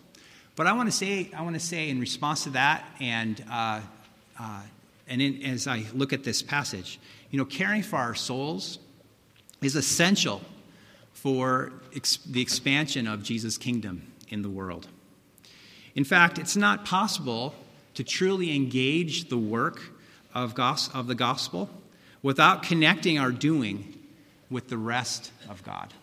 But 0.57 0.67
I 0.67 0.73
want 0.73 0.91
to 0.91 0.97
say, 0.97 1.31
I 1.33 1.41
want 1.41 1.53
to 1.53 1.65
say 1.65 1.89
in 1.89 2.01
response 2.01 2.43
to 2.43 2.49
that, 2.49 2.83
and 2.99 3.41
uh, 3.49 3.79
uh, 4.37 4.61
and 5.07 5.21
in, 5.21 5.41
as 5.43 5.67
I 5.67 5.85
look 5.93 6.11
at 6.11 6.25
this 6.25 6.41
passage, 6.41 6.99
you 7.31 7.39
know, 7.39 7.45
caring 7.45 7.81
for 7.81 7.95
our 7.95 8.13
souls 8.13 8.79
is 9.61 9.77
essential 9.77 10.41
for 11.23 11.71
ex- 11.95 12.17
the 12.17 12.41
expansion 12.41 13.07
of 13.07 13.23
Jesus' 13.23 13.57
kingdom 13.57 14.11
in 14.27 14.41
the 14.41 14.49
world. 14.49 14.89
In 15.95 16.03
fact, 16.03 16.37
it's 16.37 16.57
not 16.57 16.83
possible 16.83 17.55
to 17.93 18.03
truly 18.03 18.53
engage 18.53 19.29
the 19.29 19.37
work 19.37 19.79
of, 20.33 20.53
gos- 20.53 20.89
of 20.93 21.07
the 21.07 21.15
gospel 21.15 21.69
without 22.21 22.61
connecting 22.61 23.17
our 23.17 23.31
doing 23.31 23.97
with 24.49 24.67
the 24.67 24.77
rest 24.77 25.31
of 25.47 25.63
God. 25.63 25.93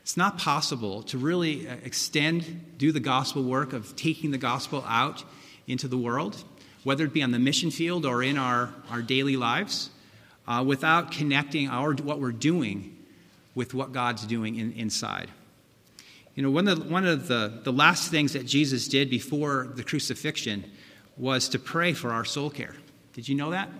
It's 0.00 0.16
not 0.16 0.38
possible 0.38 1.02
to 1.02 1.18
really 1.18 1.68
uh, 1.68 1.74
extend, 1.84 2.78
do 2.78 2.92
the 2.92 3.00
gospel 3.00 3.42
work 3.42 3.74
of 3.74 3.96
taking 3.96 4.30
the 4.30 4.38
gospel 4.38 4.82
out 4.88 5.24
into 5.66 5.88
the 5.88 5.98
world, 5.98 6.42
whether 6.84 7.04
it 7.04 7.12
be 7.12 7.22
on 7.22 7.32
the 7.32 7.38
mission 7.38 7.70
field 7.70 8.06
or 8.06 8.22
in 8.22 8.38
our, 8.38 8.72
our 8.88 9.02
daily 9.02 9.36
lives, 9.36 9.90
uh, 10.48 10.64
without 10.66 11.10
connecting 11.10 11.68
our, 11.68 11.92
what 11.92 12.18
we're 12.18 12.32
doing 12.32 12.95
with 13.56 13.74
what 13.74 13.90
God's 13.90 14.24
doing 14.24 14.54
in, 14.54 14.70
inside. 14.74 15.28
You 16.36 16.44
know, 16.44 16.50
one 16.52 16.68
of, 16.68 16.78
the, 16.78 16.88
one 16.92 17.04
of 17.04 17.26
the, 17.26 17.60
the 17.64 17.72
last 17.72 18.10
things 18.10 18.34
that 18.34 18.46
Jesus 18.46 18.86
did 18.86 19.10
before 19.10 19.72
the 19.74 19.82
crucifixion 19.82 20.70
was 21.16 21.48
to 21.48 21.58
pray 21.58 21.92
for 21.94 22.12
our 22.12 22.24
soul 22.24 22.50
care. 22.50 22.76
Did 23.14 23.28
you 23.28 23.34
know 23.34 23.50
that? 23.50 23.70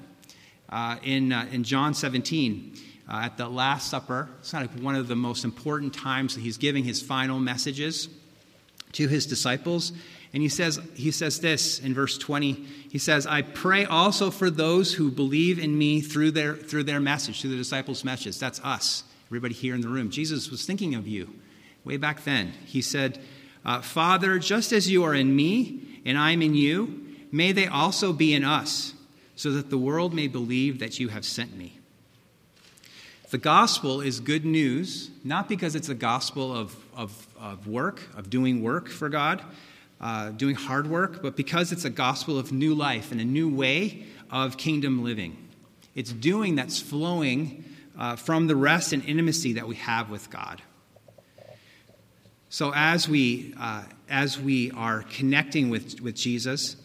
Uh, 0.68 0.96
in, 1.04 1.32
uh, 1.32 1.46
in 1.52 1.62
John 1.62 1.94
17, 1.94 2.74
uh, 3.08 3.20
at 3.24 3.36
the 3.36 3.48
Last 3.48 3.88
Supper. 3.88 4.28
It's 4.40 4.50
kind 4.50 4.68
of 4.68 4.82
one 4.82 4.96
of 4.96 5.08
the 5.08 5.16
most 5.16 5.44
important 5.44 5.94
times 5.94 6.34
that 6.34 6.40
he's 6.40 6.56
giving 6.56 6.84
his 6.84 7.00
final 7.00 7.38
messages 7.38 8.08
to 8.92 9.08
his 9.08 9.26
disciples. 9.26 9.92
And 10.32 10.42
he 10.42 10.48
says, 10.48 10.80
he 10.94 11.10
says 11.10 11.40
this 11.40 11.78
in 11.78 11.94
verse 11.94 12.18
20. 12.18 12.52
He 12.90 12.98
says, 12.98 13.26
I 13.26 13.42
pray 13.42 13.84
also 13.84 14.30
for 14.30 14.50
those 14.50 14.94
who 14.94 15.10
believe 15.10 15.58
in 15.58 15.76
me 15.76 16.00
through 16.00 16.32
their, 16.32 16.54
through 16.54 16.84
their 16.84 17.00
message, 17.00 17.40
through 17.40 17.50
the 17.50 17.56
disciples' 17.56 18.04
message. 18.04 18.38
That's 18.38 18.60
us, 18.64 19.04
everybody 19.26 19.54
here 19.54 19.74
in 19.74 19.80
the 19.80 19.88
room. 19.88 20.10
Jesus 20.10 20.50
was 20.50 20.64
thinking 20.64 20.94
of 20.94 21.08
you 21.08 21.28
way 21.84 21.96
back 21.96 22.24
then. 22.24 22.52
He 22.64 22.80
said, 22.80 23.20
uh, 23.64 23.80
Father, 23.80 24.38
just 24.38 24.72
as 24.72 24.88
you 24.88 25.02
are 25.02 25.14
in 25.14 25.34
me 25.34 26.00
and 26.04 26.16
I'm 26.16 26.42
in 26.42 26.54
you, 26.54 27.06
may 27.32 27.50
they 27.52 27.66
also 27.66 28.12
be 28.12 28.34
in 28.34 28.44
us, 28.44 28.94
so 29.34 29.50
that 29.50 29.68
the 29.70 29.78
world 29.78 30.14
may 30.14 30.28
believe 30.28 30.78
that 30.78 31.00
you 31.00 31.08
have 31.08 31.24
sent 31.24 31.56
me. 31.56 31.78
The 33.30 33.38
gospel 33.38 34.00
is 34.00 34.20
good 34.20 34.44
news, 34.44 35.10
not 35.24 35.48
because 35.48 35.74
it's 35.74 35.88
a 35.88 35.94
gospel 35.94 36.56
of, 36.56 36.76
of, 36.94 37.26
of 37.40 37.66
work, 37.66 38.00
of 38.16 38.30
doing 38.30 38.62
work 38.62 38.88
for 38.88 39.08
God, 39.08 39.42
uh, 40.00 40.30
doing 40.30 40.54
hard 40.54 40.88
work, 40.88 41.20
but 41.20 41.36
because 41.36 41.72
it's 41.72 41.84
a 41.84 41.90
gospel 41.90 42.38
of 42.38 42.52
new 42.52 42.74
life 42.74 43.10
and 43.10 43.20
a 43.20 43.24
new 43.24 43.52
way 43.52 44.04
of 44.30 44.56
kingdom 44.56 45.02
living. 45.02 45.36
It's 45.96 46.12
doing 46.12 46.54
that's 46.54 46.78
flowing 46.78 47.64
uh, 47.98 48.16
from 48.16 48.46
the 48.46 48.56
rest 48.56 48.92
and 48.92 49.04
intimacy 49.04 49.54
that 49.54 49.66
we 49.66 49.76
have 49.76 50.10
with 50.10 50.30
God. 50.30 50.62
So 52.48 52.72
as 52.74 53.08
we, 53.08 53.54
uh, 53.58 53.82
as 54.08 54.40
we 54.40 54.70
are 54.70 55.02
connecting 55.02 55.68
with, 55.68 56.00
with 56.00 56.14
Jesus, 56.14 56.76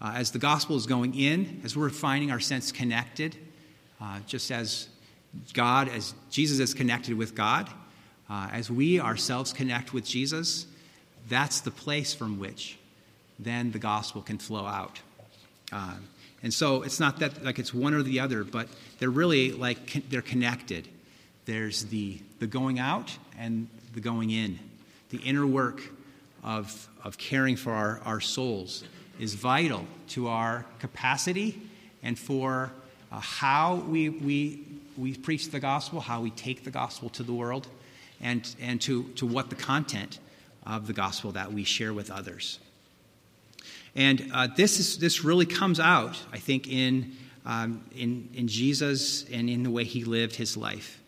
uh, 0.00 0.12
as 0.16 0.30
the 0.30 0.38
gospel 0.38 0.76
is 0.76 0.86
going 0.86 1.14
in, 1.14 1.60
as 1.64 1.76
we're 1.76 1.90
finding 1.90 2.30
our 2.30 2.40
sense 2.40 2.72
connected, 2.72 3.36
uh, 4.00 4.20
just 4.26 4.50
as 4.50 4.88
God, 5.52 5.88
as 5.88 6.14
Jesus 6.30 6.58
is 6.58 6.74
connected 6.74 7.16
with 7.16 7.34
God, 7.34 7.68
uh, 8.28 8.48
as 8.52 8.70
we 8.70 8.98
ourselves 8.98 9.52
connect 9.52 9.92
with 9.92 10.04
Jesus, 10.04 10.66
that's 11.28 11.60
the 11.60 11.70
place 11.70 12.14
from 12.14 12.38
which 12.38 12.78
then 13.38 13.72
the 13.72 13.78
gospel 13.78 14.22
can 14.22 14.38
flow 14.38 14.66
out. 14.66 15.00
Uh, 15.72 15.94
and 16.42 16.52
so 16.52 16.82
it's 16.82 17.00
not 17.00 17.18
that 17.18 17.44
like 17.44 17.58
it's 17.58 17.74
one 17.74 17.94
or 17.94 18.02
the 18.02 18.20
other, 18.20 18.44
but 18.44 18.68
they're 18.98 19.10
really 19.10 19.52
like 19.52 20.08
they're 20.08 20.22
connected. 20.22 20.88
There's 21.44 21.84
the, 21.86 22.18
the 22.38 22.46
going 22.46 22.78
out 22.78 23.16
and 23.38 23.68
the 23.94 24.00
going 24.00 24.30
in. 24.30 24.58
The 25.08 25.18
inner 25.18 25.46
work 25.46 25.82
of, 26.44 26.88
of 27.02 27.18
caring 27.18 27.56
for 27.56 27.72
our, 27.72 28.00
our 28.04 28.20
souls 28.20 28.84
is 29.18 29.34
vital 29.34 29.84
to 30.08 30.28
our 30.28 30.64
capacity 30.78 31.60
and 32.02 32.18
for 32.18 32.70
uh, 33.10 33.18
how 33.18 33.76
we, 33.76 34.08
we 34.08 34.64
we 35.00 35.16
preach 35.16 35.50
the 35.50 35.60
gospel, 35.60 36.00
how 36.00 36.20
we 36.20 36.30
take 36.30 36.64
the 36.64 36.70
gospel 36.70 37.08
to 37.10 37.22
the 37.22 37.32
world, 37.32 37.66
and, 38.20 38.54
and 38.60 38.80
to, 38.82 39.04
to 39.14 39.26
what 39.26 39.50
the 39.50 39.56
content 39.56 40.18
of 40.66 40.86
the 40.86 40.92
gospel 40.92 41.32
that 41.32 41.52
we 41.52 41.64
share 41.64 41.94
with 41.94 42.10
others. 42.10 42.58
And 43.94 44.30
uh, 44.32 44.48
this, 44.56 44.78
is, 44.78 44.98
this 44.98 45.24
really 45.24 45.46
comes 45.46 45.80
out, 45.80 46.18
I 46.32 46.38
think, 46.38 46.68
in, 46.68 47.12
um, 47.44 47.84
in, 47.94 48.28
in 48.34 48.48
Jesus 48.48 49.24
and 49.30 49.50
in 49.50 49.62
the 49.62 49.70
way 49.70 49.84
he 49.84 50.04
lived 50.04 50.36
his 50.36 50.56
life. 50.56 51.00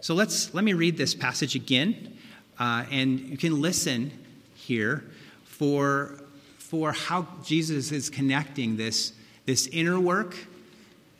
So 0.00 0.14
let's, 0.14 0.54
let 0.54 0.62
me 0.62 0.74
read 0.74 0.96
this 0.96 1.14
passage 1.14 1.54
again, 1.56 2.16
uh, 2.58 2.84
and 2.90 3.18
you 3.20 3.36
can 3.36 3.60
listen 3.60 4.12
here 4.54 5.04
for, 5.44 6.20
for 6.58 6.92
how 6.92 7.26
Jesus 7.44 7.90
is 7.90 8.10
connecting 8.10 8.76
this, 8.76 9.12
this 9.46 9.66
inner 9.68 9.98
work 9.98 10.36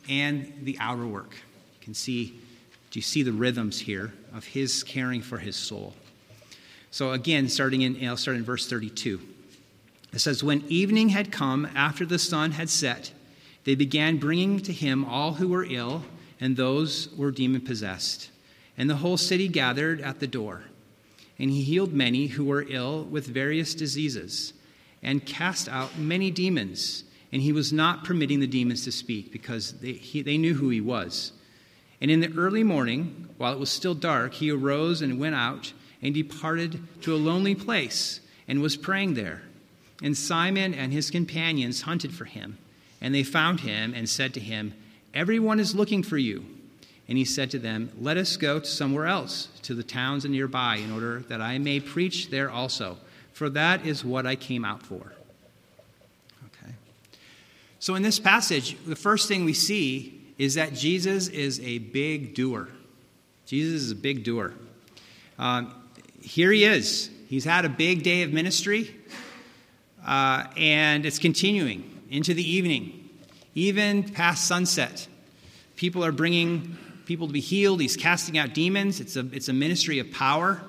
and 0.07 0.51
the 0.63 0.77
outer 0.79 1.05
work 1.05 1.33
You 1.33 1.85
can 1.85 1.93
see, 1.93 2.39
do 2.91 2.99
you 2.99 3.01
see 3.01 3.21
the 3.21 3.31
rhythms 3.31 3.79
here 3.79 4.13
of 4.33 4.45
his 4.45 4.83
caring 4.83 5.21
for 5.21 5.37
his 5.39 5.55
soul? 5.55 5.93
So 6.91 7.11
again, 7.11 7.49
starting 7.49 7.81
in, 7.81 8.07
I'll 8.07 8.17
start 8.17 8.37
in 8.37 8.43
verse 8.43 8.67
32. 8.67 9.19
It 10.13 10.19
says, 10.19 10.43
When 10.43 10.63
evening 10.67 11.09
had 11.09 11.31
come 11.31 11.67
after 11.75 12.05
the 12.05 12.19
sun 12.19 12.51
had 12.51 12.69
set, 12.69 13.13
they 13.63 13.75
began 13.75 14.17
bringing 14.17 14.59
to 14.61 14.73
him 14.73 15.05
all 15.05 15.33
who 15.33 15.47
were 15.47 15.65
ill 15.65 16.03
and 16.39 16.55
those 16.55 17.05
who 17.05 17.21
were 17.21 17.31
demon 17.31 17.61
possessed. 17.61 18.31
And 18.77 18.89
the 18.89 18.97
whole 18.97 19.17
city 19.17 19.47
gathered 19.47 20.01
at 20.01 20.19
the 20.19 20.27
door. 20.27 20.63
And 21.37 21.51
he 21.51 21.63
healed 21.63 21.93
many 21.93 22.27
who 22.27 22.45
were 22.45 22.65
ill 22.67 23.03
with 23.03 23.27
various 23.27 23.73
diseases 23.73 24.53
and 25.03 25.25
cast 25.25 25.69
out 25.69 25.97
many 25.97 26.31
demons. 26.31 27.03
And 27.31 27.41
he 27.41 27.51
was 27.51 27.71
not 27.71 28.03
permitting 28.03 28.39
the 28.39 28.47
demons 28.47 28.83
to 28.85 28.91
speak 28.91 29.31
because 29.31 29.73
they, 29.79 29.93
he, 29.93 30.21
they 30.21 30.37
knew 30.37 30.55
who 30.55 30.69
he 30.69 30.81
was. 30.81 31.33
And 32.01 32.09
in 32.09 32.21
the 32.21 32.33
early 32.37 32.63
morning, 32.63 33.29
while 33.37 33.53
it 33.53 33.59
was 33.59 33.69
still 33.69 33.93
dark, 33.93 34.33
he 34.33 34.51
arose 34.51 35.01
and 35.01 35.19
went 35.19 35.35
out 35.35 35.73
and 36.01 36.13
departed 36.13 36.81
to 37.01 37.13
a 37.13 37.17
lonely 37.17 37.55
place 37.55 38.21
and 38.47 38.61
was 38.61 38.77
praying 38.77 39.13
there. 39.13 39.43
And 40.01 40.17
Simon 40.17 40.73
and 40.73 40.93
his 40.93 41.11
companions 41.11 41.81
hunted 41.81 42.13
for 42.13 42.25
him. 42.25 42.57
And 43.01 43.13
they 43.13 43.23
found 43.23 43.61
him 43.61 43.93
and 43.93 44.07
said 44.09 44.33
to 44.33 44.39
him, 44.39 44.73
Everyone 45.13 45.59
is 45.59 45.75
looking 45.75 46.03
for 46.03 46.17
you. 46.17 46.45
And 47.07 47.17
he 47.17 47.25
said 47.25 47.49
to 47.51 47.59
them, 47.59 47.91
Let 47.99 48.17
us 48.17 48.37
go 48.37 48.59
to 48.59 48.65
somewhere 48.65 49.07
else, 49.07 49.47
to 49.63 49.73
the 49.73 49.83
towns 49.83 50.25
nearby, 50.25 50.77
in 50.77 50.91
order 50.91 51.21
that 51.27 51.41
I 51.41 51.57
may 51.57 51.79
preach 51.79 52.29
there 52.29 52.49
also. 52.49 52.97
For 53.33 53.49
that 53.49 53.85
is 53.85 54.05
what 54.05 54.25
I 54.25 54.35
came 54.35 54.63
out 54.65 54.83
for. 54.83 55.13
Okay. 56.45 56.73
So 57.79 57.95
in 57.95 58.03
this 58.03 58.19
passage, 58.19 58.77
the 58.85 58.95
first 58.95 59.27
thing 59.27 59.45
we 59.45 59.53
see 59.53 60.21
is 60.37 60.55
that 60.55 60.73
Jesus 60.73 61.27
is 61.27 61.59
a 61.61 61.79
big 61.79 62.35
doer. 62.35 62.69
Jesus 63.45 63.81
is 63.81 63.91
a 63.91 63.95
big 63.95 64.23
doer. 64.23 64.53
Um, 65.37 65.73
here 66.21 66.51
he 66.51 66.65
is. 66.65 67.09
He's 67.27 67.45
had 67.45 67.65
a 67.65 67.69
big 67.69 68.03
day 68.03 68.23
of 68.23 68.33
ministry, 68.33 68.95
uh, 70.09 70.47
and 70.57 71.05
it's 71.05 71.19
continuing 71.19 71.83
into 72.09 72.33
the 72.33 72.43
evening, 72.43 73.09
even 73.53 74.01
past 74.01 74.47
sunset. 74.47 75.07
People 75.75 76.03
are 76.03 76.11
bringing 76.11 76.79
people 77.05 77.27
to 77.27 77.33
be 77.33 77.39
healed. 77.39 77.79
He's 77.79 77.95
casting 77.95 78.35
out 78.35 78.55
demons. 78.55 78.99
It's 78.99 79.15
a, 79.15 79.27
it's 79.31 79.49
a 79.49 79.53
ministry 79.53 79.99
of 79.99 80.09
power. 80.11 80.61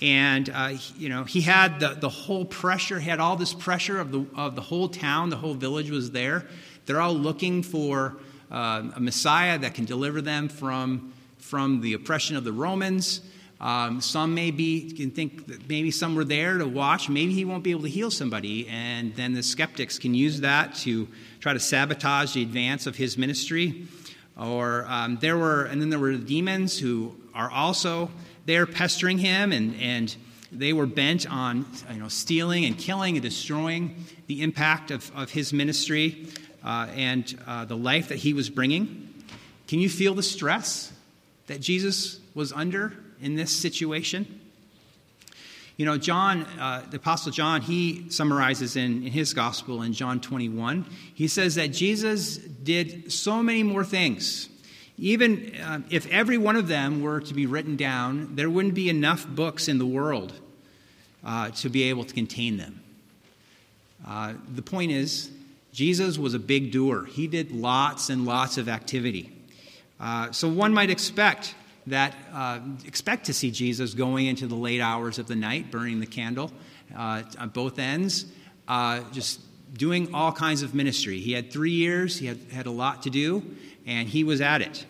And, 0.00 0.48
uh, 0.48 0.74
you 0.96 1.08
know, 1.08 1.24
he 1.24 1.40
had 1.40 1.80
the, 1.80 1.96
the 2.00 2.08
whole 2.08 2.44
pressure, 2.44 3.00
he 3.00 3.10
had 3.10 3.18
all 3.18 3.34
this 3.34 3.52
pressure 3.52 3.98
of 3.98 4.12
the, 4.12 4.24
of 4.36 4.54
the 4.54 4.60
whole 4.62 4.88
town, 4.88 5.30
the 5.30 5.36
whole 5.36 5.54
village 5.54 5.90
was 5.90 6.12
there. 6.12 6.46
They're 6.86 7.00
all 7.00 7.14
looking 7.14 7.64
for 7.64 8.16
uh, 8.48 8.92
a 8.94 9.00
Messiah 9.00 9.58
that 9.58 9.74
can 9.74 9.86
deliver 9.86 10.22
them 10.22 10.48
from, 10.48 11.12
from 11.38 11.80
the 11.80 11.94
oppression 11.94 12.36
of 12.36 12.44
the 12.44 12.52
Romans. 12.52 13.22
Um, 13.60 14.00
some 14.00 14.34
may 14.34 14.50
be, 14.52 14.92
can 14.92 15.10
think 15.10 15.46
that 15.48 15.68
maybe 15.68 15.90
some 15.90 16.14
were 16.14 16.24
there 16.24 16.58
to 16.58 16.66
watch. 16.66 17.08
Maybe 17.08 17.32
he 17.32 17.44
won't 17.44 17.64
be 17.64 17.72
able 17.72 17.82
to 17.82 17.88
heal 17.88 18.10
somebody. 18.10 18.68
And 18.68 19.14
then 19.16 19.34
the 19.34 19.42
skeptics 19.42 19.98
can 19.98 20.14
use 20.14 20.40
that 20.40 20.76
to 20.76 21.08
try 21.40 21.52
to 21.52 21.60
sabotage 21.60 22.34
the 22.34 22.42
advance 22.42 22.86
of 22.86 22.96
his 22.96 23.18
ministry. 23.18 23.86
Or 24.38 24.86
um, 24.88 25.18
there 25.20 25.36
were, 25.36 25.64
and 25.64 25.82
then 25.82 25.90
there 25.90 25.98
were 25.98 26.14
demons 26.14 26.78
who 26.78 27.16
are 27.34 27.50
also 27.50 28.10
there 28.46 28.64
pestering 28.64 29.18
him, 29.18 29.52
and, 29.52 29.74
and 29.80 30.14
they 30.52 30.72
were 30.72 30.86
bent 30.86 31.30
on 31.30 31.66
you 31.92 31.98
know, 31.98 32.08
stealing 32.08 32.64
and 32.64 32.78
killing 32.78 33.16
and 33.16 33.22
destroying 33.22 34.04
the 34.28 34.42
impact 34.42 34.92
of, 34.92 35.10
of 35.16 35.30
his 35.30 35.52
ministry 35.52 36.28
uh, 36.64 36.86
and 36.94 37.36
uh, 37.46 37.64
the 37.64 37.76
life 37.76 38.08
that 38.08 38.18
he 38.18 38.32
was 38.32 38.48
bringing. 38.48 39.12
Can 39.66 39.80
you 39.80 39.88
feel 39.88 40.14
the 40.14 40.22
stress 40.22 40.92
that 41.48 41.60
Jesus 41.60 42.20
was 42.34 42.52
under 42.52 42.94
in 43.20 43.36
this 43.36 43.54
situation? 43.54 44.40
You 45.78 45.86
know, 45.86 45.96
John, 45.96 46.42
uh, 46.58 46.84
the 46.90 46.96
Apostle 46.96 47.30
John, 47.30 47.62
he 47.62 48.10
summarizes 48.10 48.74
in, 48.74 49.04
in 49.04 49.12
his 49.12 49.32
gospel 49.32 49.82
in 49.82 49.92
John 49.92 50.20
21. 50.20 50.84
He 51.14 51.28
says 51.28 51.54
that 51.54 51.68
Jesus 51.68 52.36
did 52.36 53.12
so 53.12 53.44
many 53.44 53.62
more 53.62 53.84
things. 53.84 54.48
Even 54.96 55.54
uh, 55.54 55.80
if 55.88 56.10
every 56.10 56.36
one 56.36 56.56
of 56.56 56.66
them 56.66 57.00
were 57.00 57.20
to 57.20 57.32
be 57.32 57.46
written 57.46 57.76
down, 57.76 58.34
there 58.34 58.50
wouldn't 58.50 58.74
be 58.74 58.88
enough 58.88 59.24
books 59.28 59.68
in 59.68 59.78
the 59.78 59.86
world 59.86 60.32
uh, 61.24 61.50
to 61.50 61.68
be 61.68 61.84
able 61.84 62.04
to 62.04 62.12
contain 62.12 62.56
them. 62.56 62.82
Uh, 64.04 64.34
the 64.52 64.62
point 64.62 64.90
is, 64.90 65.30
Jesus 65.72 66.18
was 66.18 66.34
a 66.34 66.40
big 66.40 66.72
doer. 66.72 67.04
He 67.04 67.28
did 67.28 67.52
lots 67.52 68.10
and 68.10 68.26
lots 68.26 68.58
of 68.58 68.68
activity. 68.68 69.32
Uh, 70.00 70.32
so 70.32 70.48
one 70.48 70.74
might 70.74 70.90
expect 70.90 71.54
that 71.90 72.14
uh, 72.32 72.60
expect 72.84 73.26
to 73.26 73.34
see 73.34 73.50
Jesus 73.50 73.94
going 73.94 74.26
into 74.26 74.46
the 74.46 74.54
late 74.54 74.80
hours 74.80 75.18
of 75.18 75.26
the 75.26 75.36
night, 75.36 75.70
burning 75.70 76.00
the 76.00 76.06
candle 76.06 76.52
uh, 76.96 77.22
on 77.38 77.48
both 77.50 77.78
ends, 77.78 78.26
uh, 78.66 79.00
just 79.12 79.40
doing 79.74 80.14
all 80.14 80.32
kinds 80.32 80.62
of 80.62 80.74
ministry. 80.74 81.20
He 81.20 81.32
had 81.32 81.52
three 81.52 81.72
years, 81.72 82.18
he 82.18 82.26
had, 82.26 82.38
had 82.52 82.66
a 82.66 82.70
lot 82.70 83.02
to 83.02 83.10
do, 83.10 83.42
and 83.86 84.08
he 84.08 84.24
was 84.24 84.40
at 84.40 84.62
it. 84.62 84.86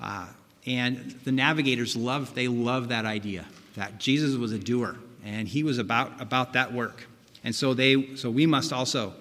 Uh, 0.00 0.26
and 0.66 1.18
the 1.24 1.32
navigators 1.32 1.96
love, 1.96 2.34
they 2.34 2.48
love 2.48 2.88
that 2.88 3.04
idea 3.04 3.44
that 3.76 3.98
Jesus 3.98 4.36
was 4.36 4.52
a 4.52 4.58
doer, 4.58 4.96
and 5.24 5.48
he 5.48 5.62
was 5.62 5.78
about, 5.78 6.20
about 6.20 6.52
that 6.54 6.72
work. 6.72 7.06
And 7.42 7.54
so, 7.54 7.74
they, 7.74 8.16
so 8.16 8.30
we 8.30 8.46
must 8.46 8.72
also. 8.72 9.14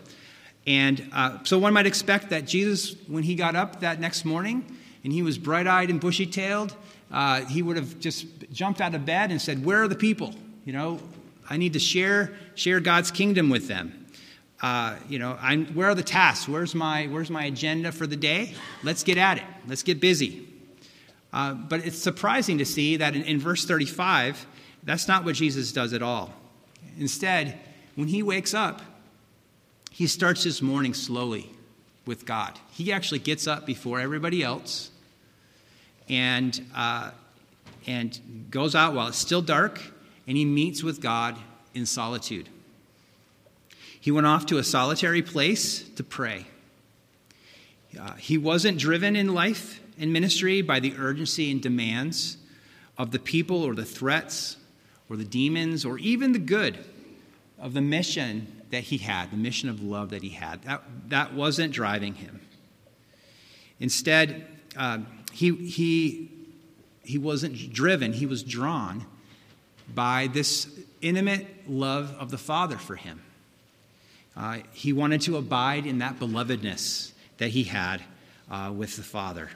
And 0.65 1.09
uh, 1.11 1.39
so 1.43 1.59
one 1.59 1.73
might 1.73 1.85
expect 1.85 2.29
that 2.29 2.45
Jesus, 2.45 2.95
when 3.07 3.23
he 3.23 3.35
got 3.35 3.55
up 3.55 3.81
that 3.81 3.99
next 3.99 4.23
morning, 4.23 4.77
and 5.03 5.11
he 5.11 5.21
was 5.21 5.37
bright 5.37 5.67
eyed 5.67 5.89
and 5.89 5.99
bushy 5.99 6.25
tailed, 6.25 6.75
uh, 7.11 7.41
he 7.45 7.61
would 7.61 7.77
have 7.77 7.99
just 7.99 8.25
jumped 8.51 8.81
out 8.81 8.95
of 8.95 9.05
bed 9.05 9.31
and 9.31 9.41
said, 9.41 9.63
Where 9.63 9.83
are 9.83 9.87
the 9.87 9.95
people? 9.95 10.33
You 10.65 10.73
know, 10.73 10.99
I 11.49 11.57
need 11.57 11.73
to 11.73 11.79
share, 11.79 12.33
share 12.55 12.79
God's 12.79 13.11
kingdom 13.11 13.49
with 13.49 13.67
them. 13.67 14.05
Uh, 14.61 14.95
you 15.09 15.19
know, 15.19 15.37
I'm, 15.41 15.65
where 15.67 15.89
are 15.89 15.95
the 15.95 16.03
tasks? 16.03 16.47
Where's 16.47 16.73
my, 16.73 17.07
where's 17.07 17.29
my 17.29 17.45
agenda 17.45 17.91
for 17.91 18.07
the 18.07 18.15
day? 18.15 18.53
Let's 18.81 19.03
get 19.03 19.17
at 19.17 19.37
it. 19.37 19.43
Let's 19.67 19.83
get 19.83 19.99
busy. 19.99 20.47
Uh, 21.33 21.53
but 21.53 21.85
it's 21.85 21.97
surprising 21.97 22.59
to 22.59 22.65
see 22.65 22.97
that 22.97 23.13
in, 23.15 23.23
in 23.23 23.39
verse 23.39 23.65
35, 23.65 24.45
that's 24.83 25.07
not 25.07 25.25
what 25.25 25.35
Jesus 25.35 25.73
does 25.73 25.91
at 25.91 26.01
all. 26.01 26.33
Instead, 26.97 27.59
when 27.95 28.07
he 28.07 28.23
wakes 28.23 28.53
up, 28.53 28.81
he 29.91 30.07
starts 30.07 30.43
his 30.43 30.61
morning 30.61 30.93
slowly 30.93 31.51
with 32.05 32.25
God. 32.25 32.57
He 32.71 32.93
actually 32.93 33.19
gets 33.19 33.47
up 33.47 33.65
before 33.65 33.99
everybody 33.99 34.43
else 34.43 34.91
and, 36.09 36.65
uh, 36.75 37.11
and 37.87 38.19
goes 38.49 38.75
out 38.75 38.93
while 38.93 39.07
it's 39.07 39.17
still 39.17 39.41
dark, 39.41 39.79
and 40.27 40.37
he 40.37 40.45
meets 40.45 40.83
with 40.83 41.01
God 41.01 41.37
in 41.73 41.85
solitude. 41.85 42.49
He 43.99 44.11
went 44.11 44.27
off 44.27 44.45
to 44.47 44.57
a 44.57 44.63
solitary 44.63 45.21
place 45.21 45.87
to 45.91 46.03
pray. 46.03 46.45
Uh, 47.99 48.13
he 48.15 48.37
wasn't 48.37 48.77
driven 48.77 49.15
in 49.15 49.33
life 49.33 49.79
and 49.97 50.11
ministry 50.11 50.61
by 50.61 50.79
the 50.79 50.93
urgency 50.97 51.51
and 51.51 51.61
demands 51.61 52.37
of 52.97 53.11
the 53.11 53.19
people 53.19 53.63
or 53.63 53.75
the 53.75 53.85
threats 53.85 54.57
or 55.09 55.15
the 55.15 55.23
demons 55.23 55.85
or 55.85 55.97
even 55.99 56.31
the 56.31 56.39
good 56.39 56.77
of 57.59 57.73
the 57.73 57.81
mission 57.81 58.61
that 58.71 58.83
he 58.83 58.97
had, 58.97 59.31
the 59.31 59.37
mission 59.37 59.69
of 59.69 59.81
love 59.81 60.09
that 60.09 60.23
he 60.23 60.29
had. 60.29 60.61
That, 60.63 60.81
that 61.09 61.33
wasn't 61.33 61.71
driving 61.71 62.15
him. 62.15 62.41
Instead, 63.79 64.45
uh, 64.75 64.99
he, 65.33 65.51
he, 65.55 66.31
he 67.03 67.17
wasn't 67.17 67.73
driven, 67.73 68.13
he 68.13 68.25
was 68.25 68.43
drawn 68.43 69.05
by 69.93 70.27
this 70.27 70.67
intimate 71.01 71.47
love 71.67 72.15
of 72.19 72.29
the 72.29 72.37
Father 72.37 72.77
for 72.77 72.95
him. 72.95 73.21
Uh, 74.37 74.59
he 74.71 74.93
wanted 74.93 75.21
to 75.21 75.37
abide 75.37 75.85
in 75.85 75.99
that 75.99 76.19
belovedness 76.19 77.11
that 77.37 77.49
he 77.49 77.63
had 77.63 78.01
uh, 78.49 78.71
with 78.75 78.95
the 78.95 79.03
Father. 79.03 79.49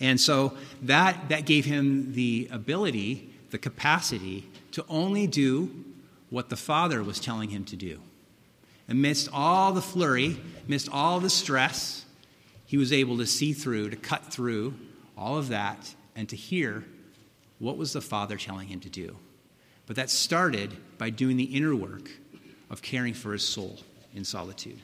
And 0.00 0.20
so 0.20 0.56
that, 0.82 1.28
that 1.28 1.46
gave 1.46 1.64
him 1.64 2.14
the 2.14 2.48
ability, 2.50 3.30
the 3.50 3.58
capacity 3.58 4.48
to 4.72 4.84
only 4.88 5.26
do 5.26 5.84
what 6.30 6.48
the 6.48 6.56
Father 6.56 7.02
was 7.02 7.20
telling 7.20 7.50
him 7.50 7.64
to 7.64 7.76
do. 7.76 8.00
Amidst 8.88 9.28
all 9.32 9.72
the 9.72 9.82
flurry, 9.82 10.36
amidst 10.66 10.88
all 10.90 11.20
the 11.20 11.30
stress, 11.30 12.04
he 12.74 12.78
was 12.78 12.92
able 12.92 13.18
to 13.18 13.24
see 13.24 13.52
through, 13.52 13.88
to 13.88 13.94
cut 13.94 14.32
through 14.32 14.74
all 15.16 15.38
of 15.38 15.50
that, 15.50 15.94
and 16.16 16.28
to 16.28 16.34
hear 16.34 16.84
what 17.60 17.76
was 17.76 17.92
the 17.92 18.00
Father 18.00 18.36
telling 18.36 18.66
him 18.66 18.80
to 18.80 18.90
do. 18.90 19.16
But 19.86 19.94
that 19.94 20.10
started 20.10 20.76
by 20.98 21.10
doing 21.10 21.36
the 21.36 21.44
inner 21.44 21.76
work 21.76 22.10
of 22.68 22.82
caring 22.82 23.14
for 23.14 23.32
his 23.32 23.46
soul 23.46 23.78
in 24.12 24.24
solitude. 24.24 24.80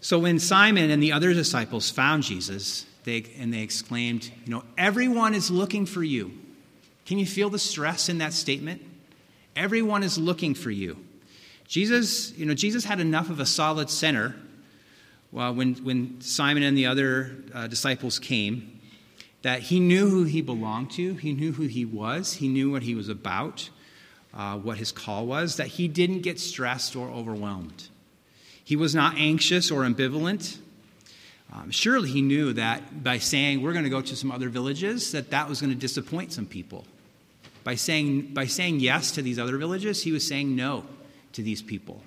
So 0.00 0.18
when 0.18 0.40
Simon 0.40 0.90
and 0.90 1.00
the 1.00 1.12
other 1.12 1.32
disciples 1.32 1.92
found 1.92 2.24
Jesus, 2.24 2.84
they, 3.04 3.24
and 3.38 3.54
they 3.54 3.62
exclaimed, 3.62 4.32
You 4.44 4.50
know, 4.50 4.64
everyone 4.76 5.34
is 5.34 5.48
looking 5.48 5.86
for 5.86 6.02
you. 6.02 6.32
Can 7.06 7.20
you 7.20 7.26
feel 7.26 7.50
the 7.50 7.58
stress 7.60 8.08
in 8.08 8.18
that 8.18 8.32
statement? 8.32 8.82
Everyone 9.54 10.02
is 10.02 10.18
looking 10.18 10.56
for 10.56 10.72
you. 10.72 10.96
Jesus, 11.68 12.36
you 12.36 12.46
know, 12.46 12.54
Jesus 12.54 12.82
had 12.82 12.98
enough 12.98 13.30
of 13.30 13.38
a 13.38 13.46
solid 13.46 13.90
center 13.90 14.34
well, 15.32 15.54
when, 15.54 15.74
when 15.76 16.20
Simon 16.20 16.62
and 16.62 16.76
the 16.76 16.86
other 16.86 17.36
uh, 17.54 17.66
disciples 17.66 18.18
came, 18.18 18.80
that 19.42 19.60
he 19.60 19.80
knew 19.80 20.08
who 20.08 20.24
he 20.24 20.42
belonged 20.42 20.90
to, 20.92 21.14
he 21.14 21.32
knew 21.32 21.52
who 21.52 21.66
he 21.66 21.84
was, 21.84 22.34
he 22.34 22.48
knew 22.48 22.70
what 22.70 22.82
he 22.82 22.94
was 22.94 23.08
about, 23.08 23.70
uh, 24.34 24.56
what 24.56 24.78
his 24.78 24.92
call 24.92 25.26
was, 25.26 25.56
that 25.56 25.68
he 25.68 25.88
didn't 25.88 26.20
get 26.20 26.38
stressed 26.38 26.96
or 26.96 27.08
overwhelmed. 27.08 27.88
He 28.62 28.76
was 28.76 28.94
not 28.94 29.16
anxious 29.16 29.70
or 29.70 29.82
ambivalent. 29.82 30.58
Um, 31.52 31.70
surely 31.70 32.10
he 32.10 32.22
knew 32.22 32.52
that 32.52 33.02
by 33.02 33.18
saying 33.18 33.62
we're 33.62 33.72
going 33.72 33.84
to 33.84 33.90
go 33.90 34.00
to 34.00 34.14
some 34.14 34.30
other 34.30 34.48
villages, 34.48 35.12
that 35.12 35.30
that 35.30 35.48
was 35.48 35.60
going 35.60 35.72
to 35.72 35.78
disappoint 35.78 36.32
some 36.32 36.46
people. 36.46 36.84
By 37.64 37.74
saying, 37.74 38.34
by 38.34 38.46
saying 38.46 38.80
yes 38.80 39.10
to 39.12 39.22
these 39.22 39.38
other 39.38 39.56
villages, 39.58 40.02
he 40.02 40.12
was 40.12 40.26
saying 40.26 40.54
no 40.54 40.84
to 41.32 41.42
these 41.42 41.62
people. 41.62 42.02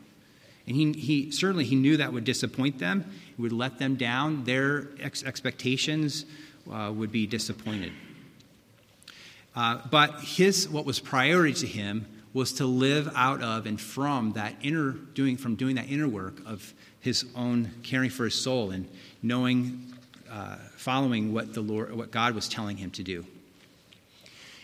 And 0.68 0.76
he, 0.76 0.94
he 0.94 1.32
certainly 1.32 1.66
he 1.66 1.76
knew 1.76 1.98
that 1.98 2.14
would 2.14 2.24
disappoint 2.24 2.80
them. 2.80 3.12
It 3.38 3.42
would 3.42 3.52
let 3.52 3.80
them 3.80 3.96
down. 3.96 4.46
Their 4.46 4.88
ex- 5.00 5.24
expectations 5.24 6.26
uh, 6.72 6.92
would 6.96 7.12
be 7.12 7.28
disappointed. 7.28 7.92
Uh, 9.56 9.80
but 9.92 10.22
his 10.22 10.68
what 10.70 10.86
was 10.86 11.00
priority 11.00 11.54
to 11.54 11.68
him 11.68 12.06
was 12.34 12.54
to 12.54 12.66
live 12.66 13.12
out 13.16 13.44
of 13.44 13.68
and 13.68 13.80
from 13.80 14.32
that 14.34 14.56
inner 14.62 14.92
doing 14.92 15.38
from 15.38 15.56
doing 15.56 15.76
that 15.76 15.90
inner 15.90 16.08
work 16.08 16.42
of 16.46 16.74
his 17.04 17.26
own 17.36 17.70
caring 17.84 18.10
for 18.10 18.24
his 18.24 18.34
soul 18.34 18.72
and 18.72 18.88
knowing, 19.22 19.94
uh, 20.32 20.56
following 20.78 21.34
what 21.34 21.54
the 21.54 21.60
Lord, 21.60 21.94
what 21.94 22.12
God 22.12 22.34
was 22.34 22.48
telling 22.48 22.78
him 22.78 22.92
to 22.92 23.04
do. 23.04 23.26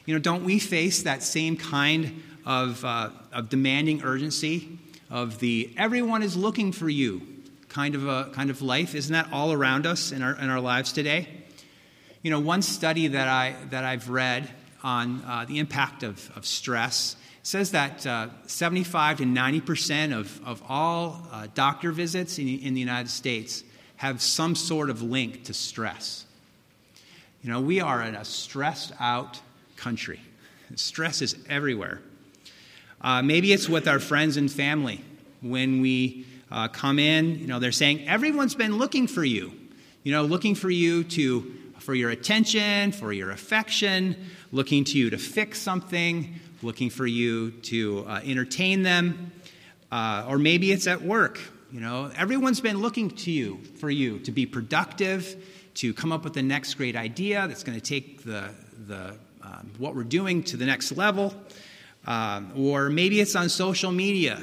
You 0.05 0.15
know, 0.15 0.19
don't 0.19 0.45
we 0.45 0.57
face 0.57 1.03
that 1.03 1.21
same 1.21 1.57
kind 1.57 2.23
of, 2.45 2.83
uh, 2.85 3.09
of 3.33 3.49
demanding 3.49 4.03
urgency 4.03 4.79
of 5.09 5.39
the 5.39 5.73
everyone 5.77 6.23
is 6.23 6.35
looking 6.35 6.71
for 6.71 6.89
you 6.89 7.21
kind 7.69 7.95
of 7.95 8.07
a 8.07 8.29
kind 8.33 8.49
of 8.49 8.61
life. 8.61 8.95
Isn't 8.95 9.13
that 9.13 9.31
all 9.31 9.53
around 9.53 9.85
us 9.85 10.11
in 10.11 10.21
our 10.21 10.33
in 10.33 10.49
our 10.49 10.59
lives 10.59 10.91
today? 10.91 11.27
You 12.21 12.31
know, 12.31 12.39
one 12.39 12.61
study 12.61 13.07
that 13.07 13.27
I 13.27 13.55
that 13.69 13.85
I've 13.85 14.09
read 14.09 14.49
on 14.83 15.23
uh, 15.25 15.45
the 15.47 15.59
impact 15.59 16.03
of, 16.03 16.31
of 16.35 16.45
stress 16.45 17.15
says 17.43 17.71
that 17.71 18.05
uh, 18.05 18.27
75 18.47 19.17
to 19.17 19.25
90 19.25 19.61
percent 19.61 20.13
of, 20.13 20.41
of 20.45 20.61
all 20.67 21.27
uh, 21.31 21.47
doctor 21.53 21.91
visits 21.91 22.37
in, 22.37 22.47
in 22.47 22.73
the 22.73 22.79
United 22.79 23.09
States 23.09 23.63
have 23.95 24.21
some 24.21 24.55
sort 24.55 24.89
of 24.89 25.01
link 25.01 25.45
to 25.45 25.53
stress. 25.53 26.25
You 27.41 27.51
know, 27.51 27.61
we 27.61 27.79
are 27.79 28.01
in 28.01 28.15
a 28.15 28.25
stressed 28.25 28.91
out 28.99 29.39
country. 29.77 30.19
Stress 30.75 31.21
is 31.21 31.35
everywhere. 31.47 32.01
Uh, 33.01 33.21
maybe 33.21 33.53
it's 33.53 33.69
with 33.69 33.87
our 33.87 33.99
friends 33.99 34.37
and 34.37 34.51
family 34.51 35.01
when 35.41 35.81
we 35.81 36.25
uh, 36.51 36.67
come 36.67 36.99
in. 36.99 37.39
You 37.39 37.47
know, 37.47 37.59
they're 37.59 37.71
saying, 37.71 38.07
everyone's 38.07 38.55
been 38.55 38.77
looking 38.77 39.07
for 39.07 39.23
you, 39.23 39.53
you 40.03 40.11
know, 40.11 40.23
looking 40.23 40.55
for 40.55 40.69
you 40.69 41.03
to 41.05 41.55
for 41.79 41.95
your 41.95 42.11
attention, 42.11 42.91
for 42.91 43.11
your 43.11 43.31
affection, 43.31 44.15
looking 44.51 44.83
to 44.83 44.97
you 44.97 45.09
to 45.09 45.17
fix 45.17 45.59
something, 45.59 46.35
looking 46.61 46.89
for 46.89 47.07
you 47.07 47.51
to 47.51 48.05
uh, 48.07 48.19
entertain 48.23 48.83
them, 48.83 49.31
uh, 49.91 50.25
or 50.27 50.37
maybe 50.37 50.71
it's 50.71 50.87
at 50.87 51.01
work. 51.01 51.39
You 51.71 51.79
know, 51.79 52.11
everyone's 52.15 52.59
been 52.61 52.77
looking 52.77 53.09
to 53.11 53.31
you 53.31 53.59
for 53.79 53.89
you 53.89 54.19
to 54.19 54.31
be 54.31 54.45
productive, 54.45 55.43
to 55.75 55.93
come 55.93 56.11
up 56.11 56.23
with 56.23 56.33
the 56.33 56.43
next 56.43 56.75
great 56.75 56.95
idea 56.95 57.47
that's 57.47 57.63
going 57.63 57.79
to 57.79 57.83
take 57.83 58.23
the, 58.23 58.49
the 58.87 59.15
um, 59.41 59.71
what 59.77 59.95
we're 59.95 60.03
doing 60.03 60.43
to 60.43 60.57
the 60.57 60.65
next 60.65 60.91
level. 60.91 61.33
Um, 62.05 62.53
or 62.55 62.89
maybe 62.89 63.19
it's 63.19 63.35
on 63.35 63.49
social 63.49 63.91
media. 63.91 64.41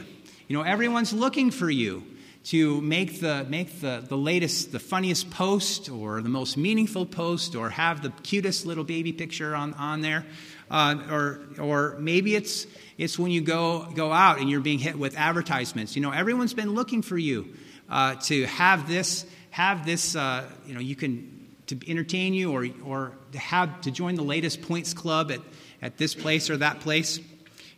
You 0.49 0.57
know, 0.57 0.62
everyone's 0.62 1.12
looking 1.12 1.51
for 1.51 1.69
you 1.69 2.05
to 2.45 2.81
make 2.81 3.21
the 3.21 3.45
make 3.49 3.81
the, 3.81 4.05
the 4.07 4.16
latest, 4.16 4.71
the 4.71 4.79
funniest 4.79 5.31
post 5.31 5.90
or 5.90 6.23
the 6.23 6.29
most 6.29 6.57
meaningful 6.57 7.05
post 7.05 7.57
or 7.57 7.71
have 7.71 8.03
the 8.03 8.11
cutest 8.23 8.66
little 8.66 8.85
baby 8.85 9.12
picture 9.12 9.55
on, 9.55 9.75
on 9.75 10.01
there. 10.01 10.25
Uh, 10.71 10.97
or 11.11 11.40
or 11.61 11.97
maybe 11.99 12.35
it's 12.35 12.66
it's 12.99 13.19
when 13.19 13.31
you 13.31 13.40
go 13.40 13.87
go 13.95 14.12
out 14.12 14.40
and 14.40 14.51
you're 14.51 14.61
being 14.61 14.79
hit 14.79 14.99
with 14.99 15.16
advertisements. 15.16 15.97
You 15.97 16.03
know, 16.03 16.11
everyone's 16.11 16.55
been 16.55 16.75
looking 16.75 17.03
for 17.03 17.19
you 17.19 17.55
uh, 17.88 18.16
to 18.27 18.47
have 18.47 18.88
this 18.88 19.27
have 19.51 19.87
this. 19.87 20.16
Uh, 20.16 20.49
you 20.66 20.75
know, 20.75 20.81
you 20.81 20.97
can 20.97 21.47
to 21.66 21.79
entertain 21.88 22.35
you 22.35 22.53
or 22.53 22.66
or 22.85 23.12
to 23.33 23.38
have 23.38 23.81
to 23.83 23.90
join 23.90 24.14
the 24.14 24.23
latest 24.25 24.62
points 24.62 24.92
club 24.92 25.31
at 25.31 25.40
at 25.83 25.99
this 25.99 26.14
place 26.14 26.51
or 26.51 26.57
that 26.57 26.81
place. 26.81 27.21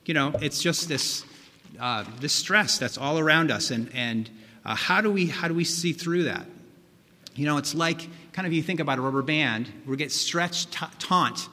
You 0.08 0.14
know, 0.14 0.32
it's 0.40 0.60
just 0.60 0.88
this 0.88 1.24
uh, 1.78 2.04
this 2.18 2.32
stress 2.32 2.78
that's 2.78 2.98
all 2.98 3.18
around 3.18 3.52
us 3.52 3.70
and 3.70 3.94
and 3.94 4.28
uh, 4.68 4.74
how, 4.74 5.00
do 5.00 5.10
we, 5.10 5.26
how 5.26 5.48
do 5.48 5.54
we 5.54 5.64
see 5.64 5.94
through 5.94 6.24
that? 6.24 6.44
You 7.34 7.46
know, 7.46 7.56
it's 7.56 7.74
like 7.74 8.06
kind 8.32 8.46
of 8.46 8.52
you 8.52 8.62
think 8.62 8.80
about 8.80 8.98
a 8.98 9.00
rubber 9.00 9.22
band, 9.22 9.66
we 9.86 9.96
get 9.96 10.12
stretched, 10.12 10.72
ta- 10.72 10.92
taut, 10.98 11.48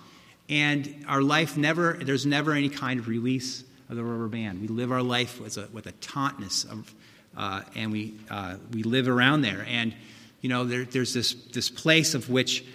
and 0.50 1.06
our 1.08 1.22
life 1.22 1.56
never, 1.56 1.94
there's 1.94 2.26
never 2.26 2.52
any 2.52 2.68
kind 2.68 3.00
of 3.00 3.08
release 3.08 3.64
of 3.90 3.96
the 3.96 4.04
rubber 4.04 4.28
band. 4.28 4.60
We 4.60 4.68
live 4.68 4.92
our 4.92 5.02
life 5.02 5.40
with 5.40 5.58
a, 5.58 5.70
with 5.72 5.88
a 5.88 5.94
tautness, 5.94 6.66
of, 6.66 6.94
uh, 7.38 7.62
and 7.74 7.90
we, 7.90 8.16
uh, 8.30 8.56
we 8.74 8.84
live 8.84 9.08
around 9.08 9.44
there. 9.44 9.66
And, 9.70 9.94
you 10.42 10.50
know, 10.50 10.66
there, 10.66 10.84
there's 10.84 11.14
this, 11.14 11.36
this 11.54 11.70
place 11.70 12.16
of 12.16 12.30
which 12.30 12.66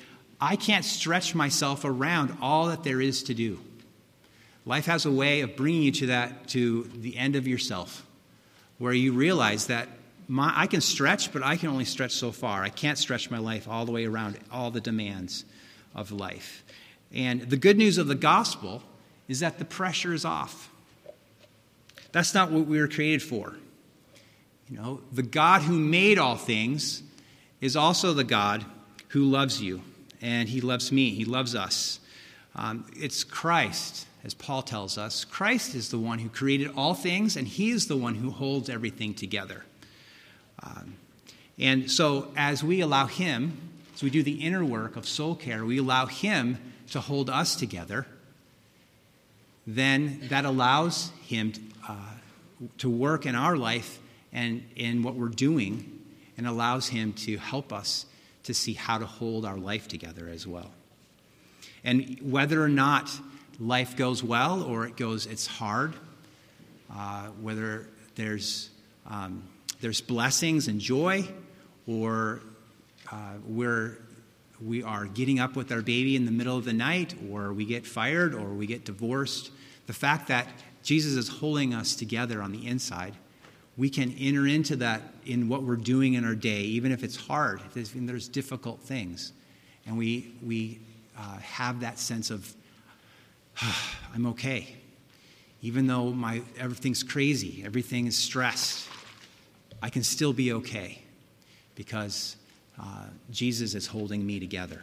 I 0.41 0.57
can't 0.57 0.87
stretch 0.87 1.35
myself 1.35 1.85
around 1.85 2.35
all 2.41 2.69
that 2.69 2.83
there 2.83 3.03
is 3.03 3.25
to 3.25 3.35
do. 3.35 3.61
Life 4.71 4.87
has 4.87 5.05
a 5.05 5.11
way 5.11 5.41
of 5.41 5.57
bringing 5.57 5.83
you 5.83 5.91
to 5.91 6.07
that, 6.07 6.47
to 6.51 6.85
the 6.95 7.17
end 7.17 7.35
of 7.35 7.49
yourself, 7.49 8.07
where 8.79 8.93
you 8.93 9.13
realize 9.13 9.67
that 9.67 9.89
my, 10.29 10.53
I 10.55 10.69
can 10.69 10.81
stretch, 10.81 11.33
but 11.33 11.43
I 11.43 11.57
can 11.57 11.71
only 11.71 11.85
stretch 11.85 12.13
so 12.13 12.31
far. 12.31 12.63
I 12.63 12.69
can't 12.69 12.97
stretch 12.97 13.33
my 13.33 13.39
life 13.39 13.67
all 13.67 13.85
the 13.85 13.91
way 13.91 14.07
around 14.07 14.39
all 14.53 14.71
the 14.71 14.81
demands 14.81 15.45
of 15.93 16.13
life. 16.13 16.63
And 17.13 17.41
the 17.51 17.57
good 17.57 17.79
news 17.79 17.99
of 17.99 18.07
the 18.07 18.15
gospel 18.15 18.85
is 19.27 19.41
that 19.41 19.59
the 19.59 19.65
pressure 19.65 20.15
is 20.15 20.25
off. 20.25 20.71
That's 22.13 22.33
not 22.33 22.53
what 22.53 22.67
we 22.67 22.79
were 22.79 22.87
created 22.87 23.25
for. 23.25 23.57
You 24.71 24.77
know, 24.77 25.01
the 25.11 25.25
God 25.25 25.63
who 25.63 25.81
made 25.81 26.17
all 26.17 26.37
things 26.37 27.03
is 27.61 27.75
also 27.75 28.13
the 28.13 28.23
God 28.23 28.65
who 29.09 29.25
loves 29.25 29.61
you, 29.61 29.83
and 30.23 30.49
He 30.49 30.61
loves 30.61 30.93
me. 30.93 31.11
He 31.11 31.25
loves 31.25 31.57
us. 31.57 31.99
Um, 32.55 32.87
it's 32.97 33.25
Christ, 33.25 34.07
as 34.25 34.35
Paul 34.35 34.63
tells 34.63 34.99
us. 34.99 35.25
Christ 35.25 35.75
is 35.75 35.91
the 35.91 35.99
one 35.99 36.19
who 36.19 36.29
created 36.29 36.71
all 36.77 36.95
things, 36.95 37.37
and 37.37 37.47
He 37.47 37.71
is 37.71 37.87
the 37.87 37.97
one 37.97 38.15
who 38.15 38.31
holds 38.31 38.69
everything 38.69 39.15
together. 39.15 39.65
Um, 40.63 40.95
and 41.59 41.91
so, 41.91 42.33
as 42.37 42.63
we 42.63 42.81
allow 42.81 43.07
Him, 43.07 43.57
as 43.95 44.03
we 44.03 44.11
do 44.11 44.23
the 44.23 44.45
inner 44.45 44.65
work 44.65 44.97
of 44.97 45.07
soul 45.07 45.35
care, 45.35 45.65
we 45.65 45.79
allow 45.79 46.07
Him 46.07 46.59
to 46.91 47.01
hold 47.01 47.31
us 47.31 47.57
together, 47.57 48.07
then 49.67 50.21
that 50.29 50.45
allows 50.45 51.11
Him 51.23 51.53
to, 51.53 51.61
uh, 51.89 51.97
to 52.79 52.91
work 52.91 53.27
in 53.27 53.35
our 53.35 53.57
life 53.57 53.99
and 54.33 54.65
in 54.77 55.03
what 55.03 55.15
we're 55.15 55.29
doing, 55.29 55.99
and 56.37 56.47
allows 56.47 56.89
Him 56.89 57.13
to 57.15 57.39
help 57.39 57.73
us 57.73 58.07
to 58.45 58.55
see 58.55 58.73
how 58.75 58.99
to 58.99 59.07
hold 59.07 59.45
our 59.45 59.59
life 59.59 59.89
together 59.89 60.29
as 60.29 60.47
well. 60.47 60.71
And 61.85 62.19
whether 62.21 62.63
or 62.63 62.69
not 62.69 63.11
life 63.61 63.97
goes 63.97 64.25
well 64.25 64.63
or 64.63 64.87
it 64.87 64.97
goes, 64.97 65.27
it's 65.27 65.47
hard, 65.47 65.95
uh, 66.93 67.27
whether 67.41 67.87
there's 68.17 68.71
um, 69.07 69.45
there's 69.81 70.01
blessings 70.01 70.69
and 70.69 70.79
joy, 70.79 71.27
or 71.87 72.41
uh, 73.11 73.35
we're, 73.47 73.97
we 74.63 74.83
are 74.83 75.07
getting 75.07 75.41
up 75.41 75.57
with 75.57 75.73
our 75.73 75.81
baby 75.81 76.17
in 76.17 76.27
the 76.27 76.31
middle 76.31 76.57
of 76.57 76.65
the 76.65 76.73
night, 76.73 77.15
or 77.31 77.53
we 77.53 77.65
get 77.65 77.87
fired, 77.87 78.35
or 78.35 78.51
we 78.51 78.67
get 78.67 78.85
divorced. 78.85 79.51
The 79.87 79.95
fact 79.95 80.29
that 80.29 80.47
Jesus 80.83 81.15
is 81.15 81.29
holding 81.29 81.73
us 81.73 81.97
together 81.97 82.43
on 82.43 82.53
the 82.53 82.67
inside, 82.67 83.15
we 83.77 83.89
can 83.89 84.15
enter 84.19 84.47
into 84.47 84.77
that 84.77 85.01
in 85.25 85.49
what 85.49 85.63
we're 85.63 85.77
doing 85.77 86.15
in 86.15 86.25
our 86.27 86.35
day, 86.35 86.61
even 86.61 86.93
if 86.93 87.03
it's 87.03 87.17
hard, 87.17 87.61
if 87.67 87.73
there's, 87.73 87.93
there's 87.95 88.29
difficult 88.29 88.81
things. 88.81 89.33
And 89.87 89.97
we, 89.97 90.35
we 90.43 90.79
uh, 91.19 91.39
have 91.39 91.81
that 91.81 91.99
sense 91.99 92.31
of, 92.31 92.55
I'm 94.15 94.27
okay. 94.27 94.77
Even 95.63 95.87
though 95.87 96.11
my, 96.11 96.43
everything's 96.59 97.03
crazy, 97.03 97.63
everything 97.65 98.07
is 98.07 98.17
stressed, 98.17 98.89
I 99.83 99.91
can 99.91 100.03
still 100.03 100.33
be 100.33 100.53
okay 100.53 101.03
because 101.75 102.37
uh, 102.79 103.05
Jesus 103.31 103.75
is 103.75 103.87
holding 103.87 104.27
me 104.27 104.41
together. 104.41 104.83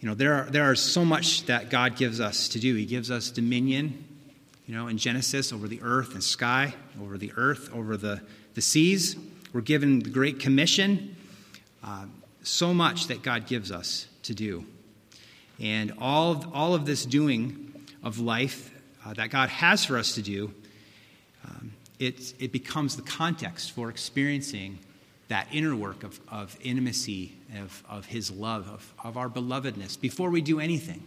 You 0.00 0.08
know, 0.08 0.14
there 0.14 0.34
are, 0.34 0.44
there 0.44 0.64
are 0.64 0.74
so 0.74 1.04
much 1.04 1.44
that 1.44 1.68
God 1.68 1.96
gives 1.96 2.20
us 2.20 2.48
to 2.48 2.58
do. 2.58 2.74
He 2.74 2.86
gives 2.86 3.10
us 3.10 3.30
dominion, 3.30 4.04
you 4.66 4.74
know, 4.74 4.88
in 4.88 4.96
Genesis 4.96 5.52
over 5.52 5.68
the 5.68 5.80
earth 5.82 6.14
and 6.14 6.24
sky, 6.24 6.74
over 7.02 7.18
the 7.18 7.32
earth, 7.36 7.70
over 7.74 7.98
the, 7.98 8.22
the 8.54 8.62
seas. 8.62 9.16
We're 9.52 9.60
given 9.60 9.98
the 9.98 10.10
Great 10.10 10.38
Commission. 10.38 11.16
Uh, 11.84 12.06
so 12.42 12.72
much 12.72 13.08
that 13.08 13.22
God 13.22 13.46
gives 13.46 13.70
us 13.70 14.06
to 14.22 14.34
do. 14.34 14.64
And 15.60 15.92
all 15.98 16.32
of, 16.32 16.54
all 16.54 16.74
of 16.74 16.86
this 16.86 17.04
doing 17.04 17.74
of 18.02 18.18
life 18.18 18.72
uh, 19.04 19.12
that 19.14 19.30
God 19.30 19.48
has 19.50 19.84
for 19.84 19.98
us 19.98 20.14
to 20.14 20.22
do 20.22 20.54
um, 21.44 21.72
it, 21.98 22.34
it 22.38 22.52
becomes 22.52 22.96
the 22.96 23.02
context 23.02 23.72
for 23.72 23.90
experiencing 23.90 24.78
that 25.28 25.46
inner 25.52 25.76
work 25.76 26.02
of, 26.02 26.18
of 26.28 26.56
intimacy, 26.62 27.36
of, 27.58 27.84
of 27.88 28.06
His 28.06 28.30
love, 28.30 28.68
of, 28.68 28.94
of 29.04 29.16
our 29.16 29.28
belovedness. 29.28 30.00
Before 30.00 30.30
we 30.30 30.40
do 30.40 30.58
anything, 30.60 31.02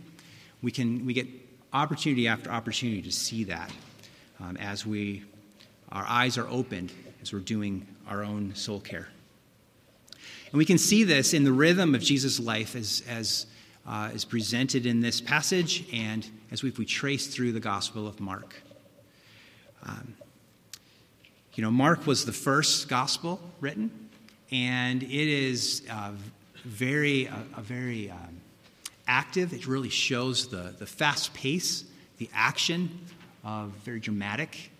we, 0.62 0.72
can, 0.72 1.06
we 1.06 1.14
get 1.14 1.28
opportunity 1.74 2.28
after 2.28 2.50
opportunity 2.50 3.02
to 3.02 3.12
see 3.12 3.44
that 3.46 3.72
um, 4.40 4.56
as 4.58 4.86
we, 4.86 5.24
our 5.92 6.06
eyes 6.08 6.38
are 6.38 6.48
opened 6.48 6.94
as 7.22 7.34
we're 7.34 7.40
doing 7.40 7.86
our 8.08 8.24
own 8.24 8.54
soul 8.56 8.80
care. 8.80 9.10
And 10.52 10.58
we 10.58 10.66
can 10.66 10.78
see 10.78 11.04
this 11.04 11.34
in 11.34 11.44
the 11.44 11.52
rhythm 11.52 11.96
of 11.96 12.02
Jesus' 12.02 12.40
life 12.40 12.76
as, 12.76 13.04
as 13.10 13.48
uh, 13.88 14.10
is 14.14 14.26
presented 14.26 14.86
in 14.86 15.00
this 15.00 15.20
passage 15.20 15.86
and 15.94 16.28
as 16.52 16.64
we, 16.64 16.70
we 16.72 16.86
trace 16.86 17.28
through 17.28 17.52
the 17.52 17.60
Gospel 17.60 18.08
of 18.08 18.20
Mark. 18.20 18.56
Um, 19.86 20.14
you 21.56 21.64
know, 21.64 21.72
Mark 21.72 22.08
was 22.08 22.26
the 22.26 22.34
first 22.34 22.88
gospel 22.88 23.40
written, 23.60 23.92
and 24.52 25.04
it 25.04 25.12
is 25.12 25.84
uh, 25.92 26.12
very, 26.64 27.28
uh, 27.28 27.36
a 27.58 27.62
very 27.62 28.10
um, 28.10 28.42
active. 29.08 29.54
It 29.54 29.68
really 29.68 29.90
shows 29.90 30.48
the, 30.48 30.74
the 30.80 30.86
fast 30.86 31.34
pace, 31.34 31.84
the 32.18 32.30
action, 32.34 33.00
of 33.44 33.72
very 33.84 34.00
dramatic 34.00 34.72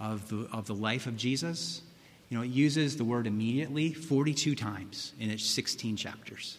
of 0.00 0.28
the, 0.28 0.48
of 0.52 0.66
the 0.66 0.74
life 0.74 1.06
of 1.06 1.16
Jesus. 1.16 1.82
You 2.30 2.38
know, 2.38 2.44
it 2.44 2.48
uses 2.48 2.96
the 2.96 3.04
word 3.04 3.26
immediately 3.26 3.92
42 3.92 4.54
times 4.54 5.12
in 5.18 5.30
its 5.30 5.44
16 5.44 5.96
chapters. 5.96 6.58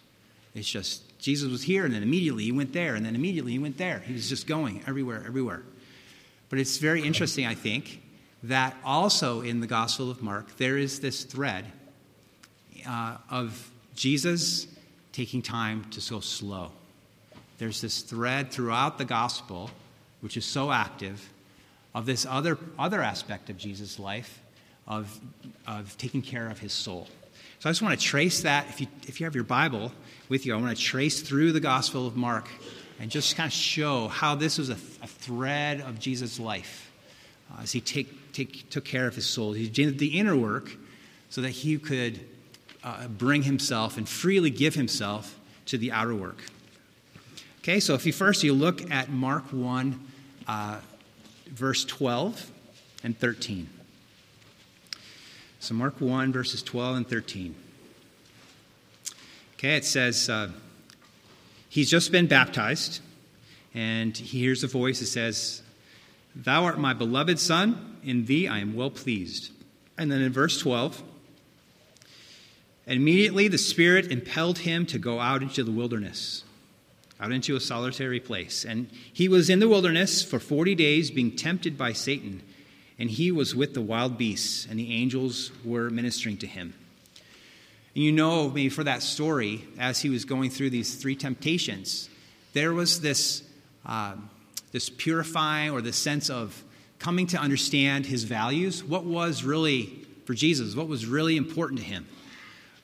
It's 0.55 0.69
just, 0.69 1.03
Jesus 1.19 1.51
was 1.51 1.63
here, 1.63 1.85
and 1.85 1.93
then 1.93 2.01
immediately 2.01 2.45
he 2.45 2.51
went 2.51 2.73
there, 2.73 2.95
and 2.95 3.05
then 3.05 3.13
immediately 3.13 3.51
he 3.51 3.59
went 3.59 3.77
there. 3.77 3.99
He 3.99 4.13
was 4.13 4.29
just 4.29 4.47
going 4.47 4.81
everywhere, 4.87 5.23
everywhere. 5.27 5.63
But 6.49 6.59
it's 6.59 6.77
very 6.77 7.03
interesting, 7.03 7.45
I 7.45 7.55
think, 7.55 8.01
that 8.43 8.75
also 8.83 9.41
in 9.41 9.59
the 9.59 9.67
Gospel 9.67 10.09
of 10.09 10.21
Mark, 10.21 10.57
there 10.57 10.77
is 10.77 11.01
this 11.01 11.25
thread 11.25 11.65
uh, 12.87 13.17
of 13.29 13.69
Jesus 13.95 14.67
taking 15.11 15.41
time 15.41 15.83
to 15.91 16.09
go 16.09 16.21
slow. 16.21 16.71
There's 17.57 17.81
this 17.81 18.01
thread 18.01 18.51
throughout 18.51 18.97
the 18.97 19.05
Gospel, 19.05 19.69
which 20.21 20.37
is 20.37 20.45
so 20.45 20.71
active, 20.71 21.29
of 21.93 22.05
this 22.05 22.25
other, 22.25 22.57
other 22.77 23.01
aspect 23.01 23.49
of 23.49 23.57
Jesus' 23.57 23.99
life, 23.99 24.39
of, 24.87 25.19
of 25.67 25.97
taking 25.97 26.21
care 26.21 26.49
of 26.49 26.59
his 26.59 26.71
soul. 26.71 27.09
So 27.59 27.69
I 27.69 27.71
just 27.71 27.81
want 27.81 27.99
to 27.99 28.05
trace 28.05 28.43
that. 28.43 28.69
If 28.69 28.79
you, 28.79 28.87
if 29.05 29.19
you 29.19 29.25
have 29.25 29.35
your 29.35 29.43
Bible 29.43 29.91
with 30.29 30.45
you, 30.45 30.53
I 30.53 30.57
want 30.57 30.75
to 30.77 30.81
trace 30.81 31.21
through 31.21 31.51
the 31.51 31.59
Gospel 31.59 32.07
of 32.07 32.15
Mark 32.15 32.47
and 33.01 33.11
just 33.11 33.35
kind 33.35 33.47
of 33.47 33.53
show 33.53 34.07
how 34.07 34.35
this 34.35 34.57
was 34.57 34.69
a, 34.69 34.77
a 35.03 35.07
thread 35.07 35.81
of 35.81 35.99
Jesus' 35.99 36.39
life 36.39 36.89
uh, 37.51 37.63
as 37.63 37.73
he 37.73 37.81
take, 37.81 38.31
take, 38.31 38.69
took 38.69 38.85
care 38.85 39.07
of 39.07 39.15
his 39.15 39.25
soul. 39.25 39.51
He 39.51 39.67
did 39.67 39.99
the 39.99 40.17
inner 40.17 40.37
work 40.37 40.71
so 41.29 41.41
that 41.41 41.49
he 41.49 41.77
could 41.77 42.21
uh, 42.81 43.09
bring 43.09 43.43
himself 43.43 43.97
and 43.97 44.07
freely 44.07 44.51
give 44.51 44.75
himself 44.75 45.37
to 45.65 45.77
the 45.77 45.91
outer 45.91 46.15
work. 46.15 46.41
Okay, 47.59 47.81
so 47.81 47.93
if 47.93 48.05
you 48.05 48.13
first 48.13 48.41
you 48.41 48.53
look 48.53 48.89
at 48.89 49.09
Mark 49.09 49.51
1, 49.51 50.07
uh, 50.47 50.79
verse 51.49 51.83
12 51.83 52.51
and 53.03 53.19
13. 53.19 53.69
So, 55.61 55.73
Mark 55.73 55.99
1, 55.99 56.31
verses 56.31 56.63
12 56.63 56.97
and 56.97 57.07
13. 57.09 57.55
Okay, 59.55 59.75
it 59.75 59.83
says, 59.83 60.29
uh, 60.29 60.49
He's 61.67 61.89
just 61.89 62.11
been 62.11 62.27
baptized, 62.27 63.01
and 63.75 64.17
he 64.17 64.39
hears 64.39 64.63
a 64.63 64.67
voice 64.67 64.99
that 65.01 65.05
says, 65.05 65.61
Thou 66.35 66.63
art 66.63 66.79
my 66.79 66.93
beloved 66.93 67.39
Son, 67.39 67.97
in 68.03 68.25
thee 68.25 68.47
I 68.47 68.59
am 68.59 68.73
well 68.73 68.89
pleased. 68.89 69.51
And 69.97 70.09
then 70.09 70.21
in 70.21 70.31
verse 70.31 70.59
12, 70.59 71.03
immediately 72.87 73.49
the 73.49 73.57
Spirit 73.57 74.09
impelled 74.11 74.59
him 74.59 74.85
to 74.87 74.97
go 74.97 75.19
out 75.19 75.43
into 75.43 75.63
the 75.63 75.71
wilderness, 75.71 76.43
out 77.19 77.33
into 77.33 77.55
a 77.55 77.59
solitary 77.59 78.21
place. 78.21 78.65
And 78.65 78.89
he 79.11 79.27
was 79.27 79.49
in 79.49 79.59
the 79.59 79.69
wilderness 79.69 80.23
for 80.23 80.39
40 80.39 80.73
days, 80.73 81.11
being 81.11 81.35
tempted 81.35 81.77
by 81.77 81.91
Satan. 81.91 82.41
And 82.99 83.09
he 83.09 83.31
was 83.31 83.55
with 83.55 83.73
the 83.73 83.81
wild 83.81 84.17
beasts, 84.17 84.67
and 84.69 84.77
the 84.77 84.93
angels 84.93 85.51
were 85.63 85.89
ministering 85.89 86.37
to 86.37 86.47
him. 86.47 86.73
And 87.95 88.03
you 88.03 88.11
know, 88.11 88.49
maybe 88.49 88.69
for 88.69 88.83
that 88.83 89.01
story, 89.01 89.65
as 89.79 90.01
he 90.01 90.09
was 90.09 90.25
going 90.25 90.49
through 90.49 90.69
these 90.69 90.95
three 90.95 91.15
temptations, 91.15 92.09
there 92.53 92.73
was 92.73 93.01
this, 93.01 93.43
uh, 93.85 94.15
this 94.73 94.89
purifying 94.89 95.71
or 95.71 95.81
this 95.81 95.95
sense 95.95 96.29
of 96.29 96.63
coming 96.99 97.25
to 97.27 97.37
understand 97.37 98.05
his 98.05 98.25
values. 98.25 98.83
What 98.83 99.05
was 99.05 99.43
really, 99.43 100.05
for 100.25 100.33
Jesus, 100.33 100.75
what 100.75 100.87
was 100.87 101.05
really 101.05 101.37
important 101.37 101.79
to 101.79 101.85
him? 101.85 102.05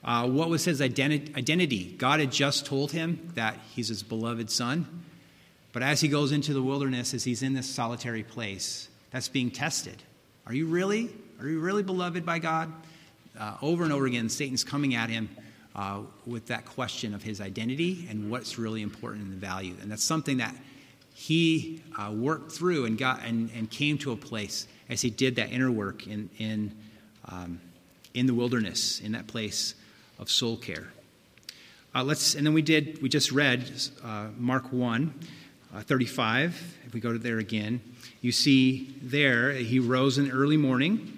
Uh, 0.04 0.28
what 0.28 0.50
was 0.50 0.64
his 0.64 0.80
identi- 0.82 1.36
identity? 1.36 1.96
God 1.98 2.20
had 2.20 2.32
just 2.32 2.66
told 2.66 2.92
him 2.92 3.32
that 3.36 3.58
he's 3.76 3.90
his 3.90 4.04
beloved 4.04 4.50
son. 4.50 5.04
But 5.74 5.84
as 5.84 6.00
he 6.00 6.08
goes 6.08 6.32
into 6.32 6.54
the 6.54 6.62
wilderness, 6.62 7.14
as 7.14 7.26
he's 7.26 7.44
in 7.44 7.54
this 7.54 7.70
solitary 7.70 8.24
place, 8.24 8.88
that's 9.16 9.30
being 9.30 9.50
tested. 9.50 10.04
Are 10.46 10.54
you 10.54 10.68
really? 10.68 11.10
Are 11.40 11.48
you 11.48 11.60
really 11.60 11.84
beloved 11.84 12.26
by 12.26 12.38
God? 12.40 12.72
uh, 13.40 13.56
over 13.62 13.84
and 13.84 13.92
over 13.92 14.06
again, 14.06 14.30
Satan's 14.30 14.64
coming 14.64 14.96
at 14.96 15.10
him 15.10 15.30
uh, 15.76 16.02
with 16.26 16.48
that 16.48 16.66
question 16.66 17.14
of 17.14 17.22
his 17.22 17.42
identity 17.42 18.08
and 18.10 18.30
what's 18.30 18.58
really 18.58 18.82
important 18.82 19.24
and 19.24 19.34
the 19.34 19.38
value. 19.38 19.76
And 19.82 19.92
that's 19.92 20.04
something 20.04 20.38
that 20.38 20.56
he 21.14 21.82
uh, 21.98 22.12
worked 22.12 22.52
through 22.52 22.86
and 22.86 22.98
got 22.98 23.24
and, 23.24 23.50
and 23.56 23.70
came 23.70 23.98
to 24.00 24.12
a 24.12 24.16
place 24.16 24.68
as 24.90 25.02
he 25.02 25.10
did 25.10 25.36
that 25.38 25.52
inner 25.52 25.72
work 25.72 26.08
in 26.08 26.30
in 26.38 26.72
um, 27.26 27.60
in 28.14 28.26
the 28.26 28.34
wilderness 28.34 29.00
in 29.00 29.14
that 29.14 29.28
place 29.28 29.76
of 30.20 30.30
soul 30.30 30.58
care. 30.58 30.88
Uh, 31.94 32.04
let's 32.04 32.36
and 32.36 32.46
then 32.46 32.54
we 32.54 32.62
did 32.62 33.02
we 33.02 33.10
just 33.10 33.32
read 33.32 33.70
uh, 34.04 34.28
Mark 34.38 34.72
one. 34.72 35.14
Uh, 35.74 35.82
35, 35.82 36.78
if 36.86 36.94
we 36.94 37.02
go 37.02 37.12
to 37.12 37.20
there 37.20 37.40
again, 37.40 37.82
you 38.26 38.32
see 38.32 38.94
there 39.02 39.54
he 39.54 39.80
rose 39.80 40.18
in 40.18 40.32
early 40.32 40.58
morning 40.58 41.16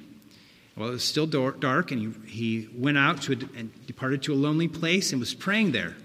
well, 0.78 0.90
it 0.90 0.92
was 0.92 1.04
still 1.04 1.26
dark, 1.26 1.92
and 1.92 2.16
he, 2.28 2.30
he 2.30 2.70
went 2.76 3.00
out 3.00 3.24
to 3.24 3.34
a, 3.34 3.58
and 3.58 3.72
departed 3.88 4.22
to 4.24 4.34
a 4.34 4.36
lonely 4.36 4.68
place 4.68 5.12
and 5.12 5.20
was 5.20 5.34
praying 5.34 5.72
there. 5.72 5.96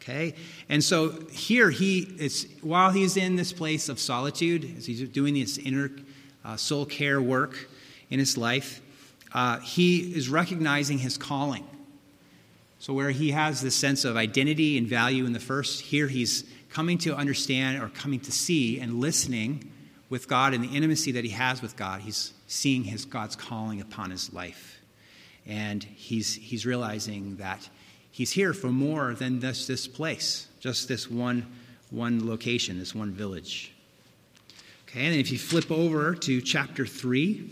Okay? 0.00 0.34
And 0.68 0.82
so 0.82 1.26
here 1.32 1.68
he 1.68 2.08
is, 2.18 2.46
while 2.62 2.92
he's 2.92 3.16
in 3.16 3.34
this 3.34 3.52
place 3.52 3.88
of 3.88 3.98
solitude, 3.98 4.76
as 4.78 4.86
he's 4.86 5.06
doing 5.08 5.34
this 5.34 5.58
inner 5.58 5.90
uh, 6.44 6.56
soul 6.56 6.86
care 6.86 7.20
work 7.20 7.68
in 8.10 8.20
his 8.20 8.38
life, 8.38 8.80
uh, 9.32 9.58
he 9.58 10.14
is 10.14 10.28
recognizing 10.28 10.98
his 10.98 11.18
calling. 11.18 11.66
So, 12.78 12.92
where 12.92 13.10
he 13.10 13.32
has 13.32 13.60
this 13.60 13.74
sense 13.74 14.04
of 14.04 14.16
identity 14.16 14.78
and 14.78 14.86
value 14.86 15.26
in 15.26 15.32
the 15.32 15.40
first, 15.40 15.80
here 15.80 16.06
he's 16.06 16.44
coming 16.70 16.96
to 16.98 17.16
understand 17.16 17.82
or 17.82 17.88
coming 17.88 18.20
to 18.20 18.30
see 18.30 18.78
and 18.78 19.00
listening 19.00 19.68
with 20.10 20.28
God 20.28 20.54
and 20.54 20.64
the 20.64 20.74
intimacy 20.74 21.12
that 21.12 21.24
he 21.24 21.30
has 21.30 21.60
with 21.60 21.76
God. 21.76 22.00
He's 22.00 22.32
seeing 22.46 22.84
his 22.84 23.04
God's 23.04 23.36
calling 23.36 23.80
upon 23.80 24.10
his 24.10 24.32
life. 24.32 24.80
And 25.46 25.82
he's, 25.82 26.34
he's 26.34 26.66
realizing 26.66 27.36
that 27.36 27.68
he's 28.10 28.32
here 28.32 28.52
for 28.52 28.68
more 28.68 29.14
than 29.14 29.40
this, 29.40 29.66
this 29.66 29.86
place, 29.86 30.48
just 30.60 30.88
this 30.88 31.10
one, 31.10 31.46
one 31.90 32.26
location, 32.26 32.78
this 32.78 32.94
one 32.94 33.12
village. 33.12 33.72
Okay, 34.88 35.06
and 35.06 35.14
if 35.14 35.30
you 35.30 35.38
flip 35.38 35.70
over 35.70 36.14
to 36.14 36.40
chapter 36.40 36.86
3 36.86 37.50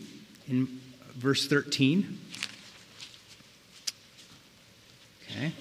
in 0.48 0.80
verse 1.14 1.46
13. 1.46 2.18
Okay. 5.30 5.52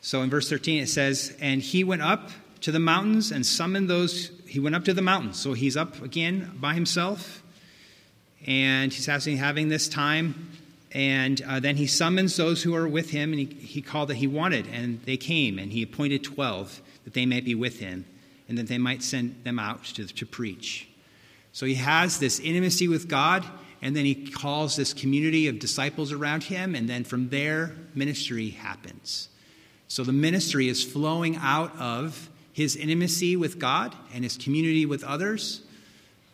So 0.00 0.22
in 0.22 0.30
verse 0.30 0.48
13 0.48 0.82
it 0.82 0.88
says, 0.88 1.36
And 1.40 1.62
he 1.62 1.84
went 1.84 2.02
up 2.02 2.30
to 2.62 2.72
the 2.72 2.80
mountains 2.80 3.30
and 3.30 3.44
summoned 3.44 3.88
those 3.90 4.30
he 4.52 4.60
went 4.60 4.74
up 4.74 4.84
to 4.84 4.92
the 4.92 5.00
mountains. 5.00 5.40
So 5.40 5.54
he's 5.54 5.78
up 5.78 6.02
again 6.02 6.58
by 6.60 6.74
himself, 6.74 7.42
and 8.46 8.92
he's 8.92 9.06
having, 9.06 9.68
this 9.68 9.88
time. 9.88 10.50
And 10.92 11.40
uh, 11.48 11.58
then 11.58 11.76
he 11.76 11.86
summons 11.86 12.36
those 12.36 12.62
who 12.62 12.74
are 12.74 12.86
with 12.86 13.08
him, 13.08 13.32
and 13.32 13.40
he, 13.40 13.46
he 13.46 13.80
called 13.80 14.10
that 14.10 14.16
he 14.16 14.26
wanted, 14.26 14.66
and 14.70 15.00
they 15.04 15.16
came, 15.16 15.58
and 15.58 15.72
he 15.72 15.82
appointed 15.82 16.22
12 16.22 16.82
that 17.04 17.14
they 17.14 17.24
might 17.24 17.46
be 17.46 17.54
with 17.54 17.80
him, 17.80 18.04
and 18.46 18.58
that 18.58 18.68
they 18.68 18.76
might 18.76 19.02
send 19.02 19.42
them 19.42 19.58
out 19.58 19.84
to, 19.84 20.06
to 20.06 20.26
preach. 20.26 20.86
So 21.52 21.64
he 21.64 21.76
has 21.76 22.18
this 22.18 22.38
intimacy 22.38 22.88
with 22.88 23.08
God, 23.08 23.42
and 23.80 23.96
then 23.96 24.04
he 24.04 24.14
calls 24.14 24.76
this 24.76 24.92
community 24.92 25.48
of 25.48 25.58
disciples 25.58 26.12
around 26.12 26.44
him, 26.44 26.74
and 26.74 26.90
then 26.90 27.04
from 27.04 27.30
there, 27.30 27.74
ministry 27.94 28.50
happens. 28.50 29.30
So 29.88 30.04
the 30.04 30.12
ministry 30.12 30.68
is 30.68 30.84
flowing 30.84 31.36
out 31.36 31.74
of 31.78 32.28
his 32.52 32.76
intimacy 32.76 33.36
with 33.36 33.58
God 33.58 33.94
and 34.14 34.24
his 34.24 34.36
community 34.36 34.86
with 34.86 35.04
others 35.04 35.62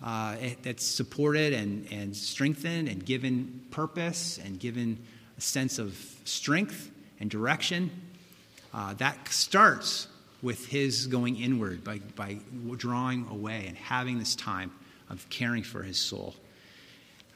uh, 0.03 0.37
that's 0.63 0.85
supported 0.85 1.53
and, 1.53 1.87
and 1.91 2.17
strengthened 2.17 2.89
and 2.89 3.05
given 3.05 3.63
purpose 3.71 4.39
and 4.39 4.59
given 4.59 4.99
a 5.37 5.41
sense 5.41 5.79
of 5.79 5.97
strength 6.25 6.91
and 7.21 7.31
direction. 7.31 7.91
Uh, 8.73 8.95
that 8.95 9.29
starts 9.29 10.09
with 10.43 10.67
his 10.67 11.07
going 11.07 11.37
inward 11.37 11.83
by, 11.83 11.99
by 12.15 12.39
drawing 12.77 13.27
away 13.29 13.65
and 13.67 13.77
having 13.77 14.19
this 14.19 14.35
time 14.37 14.71
of 15.11 15.29
caring 15.31 15.63
for 15.63 15.83
his 15.83 15.99
soul. 15.99 16.35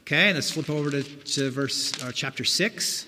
Okay, 0.03 0.33
let's 0.33 0.51
flip 0.51 0.69
over 0.69 0.91
to, 0.91 1.03
to 1.03 1.51
verse 1.51 2.01
uh, 2.03 2.13
chapter 2.13 2.45
6. 2.45 3.07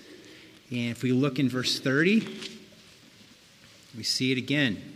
And 0.71 0.91
if 0.91 1.03
we 1.03 1.13
look 1.13 1.39
in 1.39 1.49
verse 1.49 1.79
30, 1.79 2.27
we 3.97 4.03
see 4.03 4.33
it 4.33 4.39
again. 4.39 4.94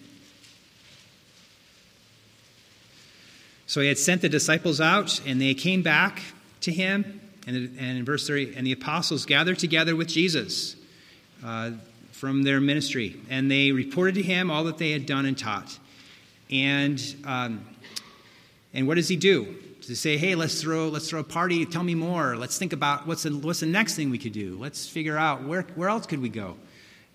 So 3.68 3.82
he 3.82 3.88
had 3.88 3.98
sent 3.98 4.22
the 4.22 4.30
disciples 4.30 4.80
out, 4.80 5.20
and 5.26 5.38
they 5.38 5.52
came 5.52 5.82
back 5.82 6.22
to 6.62 6.72
him. 6.72 7.20
And, 7.46 7.78
in 7.78 8.04
verse 8.04 8.26
30, 8.26 8.54
and 8.56 8.66
the 8.66 8.72
apostles 8.72 9.24
gathered 9.24 9.58
together 9.58 9.94
with 9.94 10.08
Jesus 10.08 10.74
uh, 11.44 11.72
from 12.12 12.42
their 12.42 12.60
ministry, 12.60 13.16
and 13.30 13.50
they 13.50 13.72
reported 13.72 14.16
to 14.16 14.22
him 14.22 14.50
all 14.50 14.64
that 14.64 14.78
they 14.78 14.90
had 14.90 15.06
done 15.06 15.24
and 15.24 15.36
taught. 15.38 15.78
And, 16.50 17.02
um, 17.24 17.64
and 18.72 18.86
what 18.86 18.96
does 18.96 19.08
he 19.08 19.16
do? 19.16 19.54
To 19.82 19.96
say, 19.96 20.16
hey, 20.16 20.34
let's 20.34 20.60
throw, 20.60 20.88
let's 20.88 21.08
throw 21.08 21.20
a 21.20 21.24
party, 21.24 21.64
tell 21.64 21.84
me 21.84 21.94
more. 21.94 22.36
Let's 22.36 22.58
think 22.58 22.72
about 22.72 23.06
what's 23.06 23.22
the, 23.22 23.30
what's 23.30 23.60
the 23.60 23.66
next 23.66 23.94
thing 23.96 24.10
we 24.10 24.18
could 24.18 24.32
do. 24.32 24.56
Let's 24.58 24.88
figure 24.88 25.16
out 25.16 25.44
where, 25.44 25.62
where 25.74 25.88
else 25.88 26.06
could 26.06 26.20
we 26.20 26.28
go. 26.30 26.56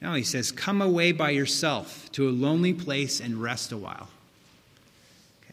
No, 0.01 0.13
he 0.13 0.23
says, 0.23 0.51
come 0.51 0.81
away 0.81 1.11
by 1.13 1.31
yourself 1.31 2.11
to 2.13 2.27
a 2.27 2.31
lonely 2.31 2.73
place 2.73 3.19
and 3.19 3.41
rest 3.41 3.71
a 3.71 3.77
while. 3.77 4.09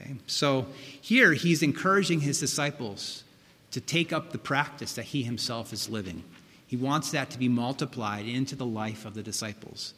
Okay? 0.01 0.15
So 0.27 0.67
here 1.01 1.33
he's 1.33 1.63
encouraging 1.63 2.21
his 2.21 2.41
disciples 2.41 3.25
to 3.73 3.81
take 3.81 4.13
up 4.13 4.33
the 4.33 4.39
practice 4.39 4.95
that 4.95 5.07
he 5.07 5.23
himself 5.23 5.73
is 5.73 5.89
living. 5.89 6.25
He 6.67 6.77
wants 6.77 7.11
that 7.13 7.31
to 7.31 7.39
be 7.39 7.49
multiplied 7.49 8.27
into 8.27 8.57
the 8.57 8.67
life 8.67 9.05
of 9.05 9.15
the 9.15 9.23
disciples. 9.23 9.95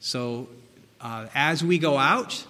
So 0.00 0.48
uh, 1.00 1.26
as 1.34 1.62
we 1.62 1.78
go 1.78 1.98
out, 1.98 2.44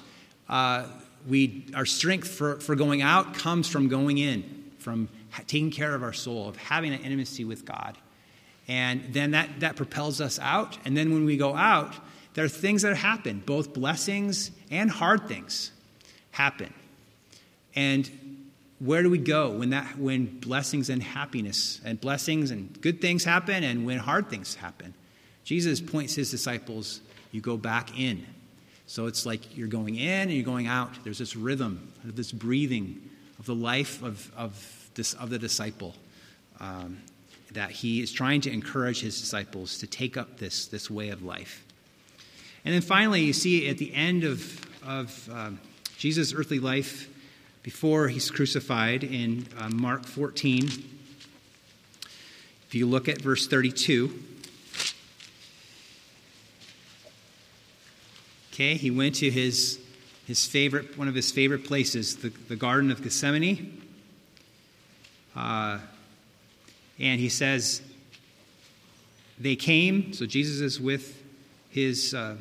uh, 0.49 0.87
we, 1.29 1.67
our 1.75 1.87
strength 1.87 2.29
for, 2.29 2.61
for 2.61 2.77
going 2.77 3.03
out 3.03 3.35
comes 3.35 3.69
from 3.69 3.89
going 3.89 4.19
in, 4.19 4.71
from 4.79 5.09
taking 5.47 5.71
care 5.71 5.95
of 5.95 6.03
our 6.03 6.13
soul, 6.13 6.49
of 6.49 6.57
having 6.57 6.93
an 6.95 7.01
intimacy 7.01 7.45
with 7.45 7.65
God. 7.65 7.97
And 8.69 9.13
then 9.13 9.33
that, 9.33 9.61
that 9.61 9.77
propels 9.77 10.21
us 10.21 10.39
out. 10.41 10.79
And 10.85 10.97
then 10.97 11.13
when 11.13 11.25
we 11.25 11.37
go 11.37 11.55
out, 11.55 11.95
there 12.35 12.45
are 12.45 12.49
things 12.49 12.83
that 12.83 12.97
happen, 12.97 13.43
both 13.45 13.73
blessings 13.73 14.51
and 14.71 14.91
hard 14.91 15.29
things 15.29 15.73
happen. 16.33 16.73
And 17.77 18.11
where 18.79 19.03
do 19.03 19.11
we 19.11 19.19
go 19.19 19.51
when 19.51 19.71
that 19.71 19.99
when 19.99 20.41
blessings 20.41 20.91
and 20.91 21.03
happiness 21.03 21.81
and 21.85 22.01
blessings 22.01 22.51
and 22.51 22.81
good 22.81 23.01
things 23.01 23.25
happen 23.25 23.63
and 23.63 23.87
when 23.87 23.99
hard 23.99 24.29
things 24.29 24.57
happen? 24.57 24.95
Jesus 25.45 25.81
points 25.81 26.15
his 26.15 26.31
disciples, 26.31 27.01
you 27.31 27.41
go 27.41 27.57
back 27.57 27.99
in. 27.99 28.27
So 28.87 29.07
it's 29.07 29.27
like 29.27 29.57
you're 29.57 29.69
going 29.69 29.97
in 29.97 30.23
and 30.23 30.33
you're 30.33 30.45
going 30.45 30.67
out. 30.67 30.91
There's 31.05 31.19
this 31.19 31.37
rhythm, 31.37 31.93
this 32.05 32.33
breathing 32.33 33.01
of 33.39 33.47
the 33.47 33.55
life 33.55 34.03
of, 34.03 34.33
of, 34.37 34.91
this, 34.95 35.15
of 35.15 35.31
the 35.31 35.39
disciple 35.39 35.95
um, 36.61 36.99
that 37.53 37.71
he 37.71 38.01
is 38.01 38.13
trying 38.13 38.41
to 38.43 38.51
encourage 38.53 39.01
his 39.01 39.21
disciples 39.21 39.79
to 39.79 39.87
take 39.87 40.17
up 40.17 40.39
this, 40.39 40.67
this 40.67 40.91
way 40.91 41.11
of 41.11 41.23
life. 41.23 41.65
And 42.65 42.75
then 42.75 42.83
finally, 42.83 43.23
you 43.23 43.33
see 43.33 43.69
at 43.69 43.79
the 43.79 43.95
end 43.95 44.25
of, 44.25 44.61
of 44.85 45.29
um, 45.33 45.61
Jesus' 45.99 46.35
earthly 46.35 46.59
life, 46.59 47.09
before 47.67 48.07
he's 48.07 48.31
crucified 48.31 49.03
in 49.03 49.45
uh, 49.59 49.69
Mark 49.71 50.07
14, 50.07 50.69
if 52.69 52.75
you 52.77 52.87
look 52.87 53.09
at 53.09 53.21
verse 53.21 53.49
32, 53.49 54.23
okay, 58.53 58.75
he 58.75 58.89
went 58.89 59.17
to 59.17 59.29
his, 59.29 59.81
his 60.29 60.47
favorite, 60.47 60.97
one 60.97 61.09
of 61.09 61.17
his 61.17 61.33
favorite 61.33 61.65
places, 61.65 62.19
the, 62.19 62.29
the 62.47 62.55
Garden 62.55 62.93
of 62.93 63.03
Gethsemane. 63.03 63.83
Uh, 65.35 65.81
and 67.01 67.19
he 67.19 67.29
says, 67.29 67.83
they 69.41 69.57
came, 69.57 70.13
so 70.13 70.25
Jesus 70.25 70.61
is 70.61 70.81
with 70.81 71.21
his, 71.71 72.15
uh, 72.15 72.37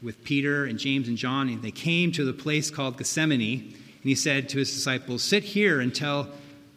with 0.00 0.22
Peter 0.22 0.64
and 0.64 0.78
James 0.78 1.08
and 1.08 1.16
John, 1.16 1.48
and 1.48 1.60
they 1.60 1.72
came 1.72 2.12
to 2.12 2.24
the 2.24 2.32
place 2.32 2.70
called 2.70 2.98
Gethsemane, 2.98 3.74
and 4.02 4.08
he 4.08 4.14
said 4.14 4.48
to 4.50 4.58
his 4.58 4.72
disciples, 4.72 5.22
Sit 5.22 5.44
here 5.44 5.80
until, 5.80 6.28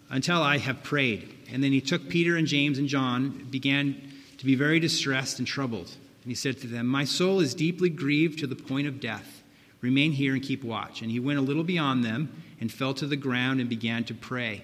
until 0.09 0.41
I 0.41 0.57
have 0.57 0.83
prayed. 0.83 1.33
And 1.51 1.63
then 1.63 1.71
he 1.71 1.81
took 1.81 2.09
Peter 2.09 2.35
and 2.35 2.47
James 2.47 2.77
and 2.77 2.87
John, 2.87 3.47
began 3.49 4.01
to 4.37 4.45
be 4.45 4.55
very 4.55 4.79
distressed 4.79 5.39
and 5.39 5.47
troubled. 5.47 5.87
And 6.23 6.31
he 6.31 6.35
said 6.35 6.59
to 6.61 6.67
them, 6.67 6.87
My 6.87 7.05
soul 7.05 7.39
is 7.39 7.53
deeply 7.53 7.89
grieved 7.89 8.39
to 8.39 8.47
the 8.47 8.55
point 8.55 8.87
of 8.87 8.99
death. 8.99 9.43
Remain 9.81 10.11
here 10.11 10.33
and 10.33 10.43
keep 10.43 10.63
watch. 10.63 11.01
And 11.01 11.11
he 11.11 11.19
went 11.19 11.39
a 11.39 11.41
little 11.41 11.63
beyond 11.63 12.03
them 12.03 12.43
and 12.59 12.71
fell 12.71 12.93
to 12.95 13.05
the 13.05 13.15
ground 13.15 13.59
and 13.59 13.69
began 13.69 14.03
to 14.05 14.13
pray 14.13 14.63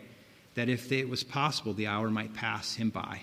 that 0.56 0.68
if 0.70 0.92
it 0.92 1.08
was 1.08 1.24
possible, 1.24 1.74
the 1.74 1.88
hour 1.88 2.10
might 2.10 2.34
pass 2.34 2.76
him 2.76 2.90
by. 2.90 3.22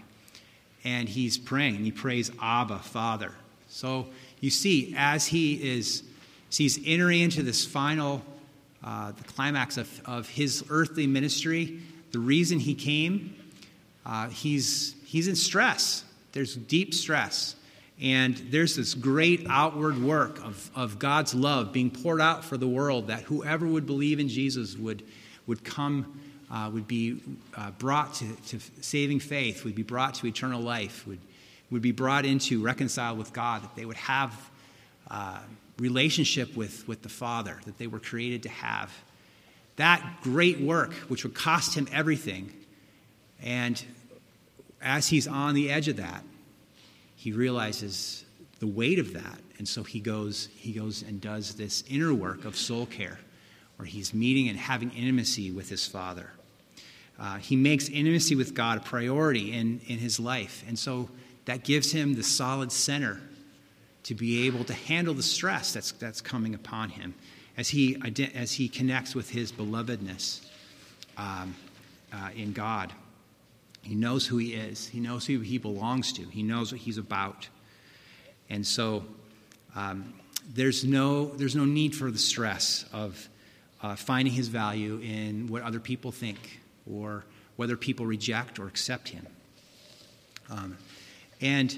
And 0.85 1.09
he's 1.09 1.37
praying. 1.37 1.85
He 1.85 1.92
prays, 1.92 2.31
Abba, 2.40 2.79
Father. 2.79 3.33
So 3.68 4.07
you 4.40 4.51
see, 4.51 4.94
as 4.96 5.27
he 5.27 5.55
is, 5.55 6.03
as 6.49 6.57
he's 6.57 6.79
entering 6.87 7.20
into 7.20 7.42
this 7.42 7.66
final, 7.66 8.22
uh, 8.84 9.12
the 9.12 9.24
climax 9.24 9.76
of, 9.76 10.00
of 10.04 10.28
his 10.28 10.64
earthly 10.70 11.06
ministry, 11.06 11.80
the 12.12 12.18
reason 12.18 12.58
he 12.58 12.74
came, 12.74 13.34
uh, 14.04 14.28
he's, 14.28 14.94
he's 15.04 15.28
in 15.28 15.36
stress. 15.36 16.04
There's 16.32 16.54
deep 16.54 16.94
stress. 16.94 17.56
And 18.00 18.36
there's 18.50 18.76
this 18.76 18.94
great 18.94 19.46
outward 19.48 20.02
work 20.02 20.38
of, 20.44 20.70
of 20.74 20.98
God's 20.98 21.34
love 21.34 21.72
being 21.72 21.90
poured 21.90 22.20
out 22.20 22.44
for 22.44 22.56
the 22.56 22.68
world 22.68 23.06
that 23.06 23.22
whoever 23.22 23.66
would 23.66 23.86
believe 23.86 24.20
in 24.20 24.28
Jesus 24.28 24.76
would, 24.76 25.02
would 25.46 25.64
come 25.64 26.20
uh, 26.50 26.70
would 26.72 26.86
be 26.86 27.20
uh, 27.56 27.70
brought 27.72 28.14
to, 28.14 28.36
to 28.48 28.60
saving 28.80 29.20
faith, 29.20 29.64
would 29.64 29.74
be 29.74 29.82
brought 29.82 30.14
to 30.14 30.26
eternal 30.26 30.60
life, 30.60 31.06
would, 31.06 31.18
would 31.70 31.82
be 31.82 31.92
brought 31.92 32.24
into 32.24 32.62
reconciled 32.62 33.18
with 33.18 33.32
God, 33.32 33.62
that 33.62 33.74
they 33.74 33.84
would 33.84 33.96
have 33.96 34.50
uh, 35.10 35.38
relationship 35.78 36.56
with, 36.56 36.86
with 36.88 37.02
the 37.02 37.08
Father 37.08 37.60
that 37.66 37.78
they 37.78 37.86
were 37.86 37.98
created 37.98 38.42
to 38.44 38.48
have. 38.48 38.92
That 39.76 40.18
great 40.22 40.60
work, 40.60 40.92
which 41.08 41.24
would 41.24 41.34
cost 41.34 41.74
him 41.74 41.86
everything, 41.92 42.50
and 43.42 43.82
as 44.80 45.08
he's 45.08 45.28
on 45.28 45.54
the 45.54 45.70
edge 45.70 45.88
of 45.88 45.96
that, 45.96 46.24
he 47.16 47.32
realizes 47.32 48.24
the 48.60 48.66
weight 48.66 48.98
of 48.98 49.12
that, 49.12 49.38
and 49.58 49.68
so 49.68 49.82
he 49.82 50.00
goes, 50.00 50.48
he 50.56 50.72
goes 50.72 51.02
and 51.02 51.20
does 51.20 51.54
this 51.54 51.84
inner 51.88 52.14
work 52.14 52.44
of 52.44 52.56
soul 52.56 52.86
care, 52.86 53.18
where 53.76 53.86
he's 53.86 54.14
meeting 54.14 54.48
and 54.48 54.58
having 54.58 54.90
intimacy 54.92 55.50
with 55.50 55.68
his 55.68 55.86
Father. 55.86 56.30
Uh, 57.18 57.36
he 57.36 57.56
makes 57.56 57.88
intimacy 57.88 58.34
with 58.34 58.54
God 58.54 58.78
a 58.78 58.80
priority 58.80 59.52
in, 59.52 59.80
in 59.86 59.98
his 59.98 60.20
life. 60.20 60.64
And 60.68 60.78
so 60.78 61.08
that 61.46 61.64
gives 61.64 61.92
him 61.92 62.14
the 62.14 62.22
solid 62.22 62.72
center 62.72 63.20
to 64.07 64.14
be 64.14 64.47
able 64.47 64.62
to 64.64 64.73
handle 64.73 65.14
the 65.14 65.23
stress 65.23 65.73
that's, 65.73 65.90
that's 65.92 66.21
coming 66.21 66.55
upon 66.55 66.90
him 66.90 67.12
as 67.57 67.69
he, 67.69 68.01
as 68.35 68.53
he 68.53 68.69
connects 68.69 69.16
with 69.16 69.31
his 69.31 69.51
belovedness 69.51 70.47
um, 71.16 71.57
uh, 72.12 72.31
in 72.37 72.53
God. 72.53 72.92
He 73.83 73.97
knows 73.97 74.25
who 74.25 74.38
he 74.38 74.55
is, 74.55 74.87
he 74.87 75.01
knows 75.01 75.27
who 75.27 75.40
he 75.40 75.59
belongs 75.59 76.12
to, 76.14 76.23
he 76.23 76.45
knows 76.45 76.71
what 76.71 76.81
he's 76.81 76.99
about. 76.99 77.49
And 78.49 78.64
so 78.64 79.05
um, 79.75 80.14
there's, 80.55 80.85
no, 80.85 81.27
there's 81.27 81.57
no 81.57 81.64
need 81.64 81.97
for 81.97 82.12
the 82.12 82.19
stress 82.19 82.85
of 82.92 83.29
uh, 83.83 83.97
finding 83.97 84.33
his 84.33 84.47
value 84.47 85.01
in 85.01 85.49
what 85.49 85.62
other 85.62 85.81
people 85.81 86.12
think 86.12 86.61
or 86.88 87.25
whether 87.57 87.77
people 87.77 88.07
reject 88.07 88.61
or 88.61 88.69
accept 88.69 89.09
him. 89.09 89.27
Um, 90.49 90.79
and 91.40 91.77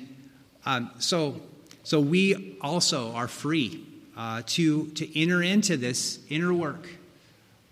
um, 0.66 0.90
so, 0.98 1.40
so 1.88 2.00
we 2.00 2.58
also 2.60 3.12
are 3.14 3.28
free 3.28 3.82
uh, 4.14 4.42
to, 4.44 4.88
to 4.88 5.18
enter 5.18 5.42
into 5.42 5.78
this 5.78 6.18
inner 6.28 6.52
work. 6.52 6.86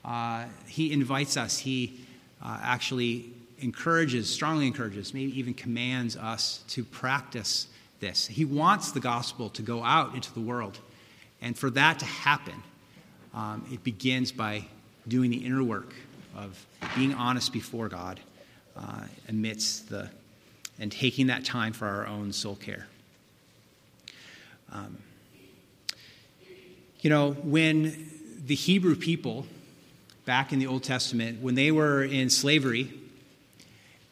Uh, 0.02 0.46
he 0.66 0.90
invites 0.90 1.36
us, 1.36 1.58
he 1.58 2.00
uh, 2.42 2.58
actually 2.62 3.26
encourages, 3.58 4.32
strongly 4.32 4.68
encourages, 4.68 5.12
maybe 5.12 5.38
even 5.38 5.52
commands 5.52 6.16
us 6.16 6.64
to 6.68 6.82
practice 6.82 7.66
this. 8.00 8.26
He 8.26 8.46
wants 8.46 8.90
the 8.90 9.00
gospel 9.00 9.50
to 9.50 9.60
go 9.60 9.84
out 9.84 10.14
into 10.14 10.32
the 10.32 10.40
world. 10.40 10.78
And 11.42 11.54
for 11.54 11.68
that 11.68 11.98
to 11.98 12.06
happen, 12.06 12.62
um, 13.34 13.66
it 13.70 13.84
begins 13.84 14.32
by 14.32 14.64
doing 15.06 15.30
the 15.30 15.44
inner 15.44 15.62
work 15.62 15.92
of 16.34 16.64
being 16.96 17.12
honest 17.12 17.52
before 17.52 17.90
God 17.90 18.18
uh, 18.78 19.02
amidst 19.28 19.90
the, 19.90 20.08
and 20.78 20.90
taking 20.90 21.26
that 21.26 21.44
time 21.44 21.74
for 21.74 21.86
our 21.86 22.06
own 22.06 22.32
soul 22.32 22.56
care. 22.56 22.86
Um, 24.72 24.98
you 27.00 27.10
know, 27.10 27.32
when 27.32 28.10
the 28.46 28.54
Hebrew 28.54 28.96
people 28.96 29.46
back 30.24 30.52
in 30.52 30.58
the 30.58 30.66
Old 30.66 30.82
Testament, 30.82 31.40
when 31.40 31.54
they 31.54 31.70
were 31.70 32.02
in 32.02 32.30
slavery 32.30 32.92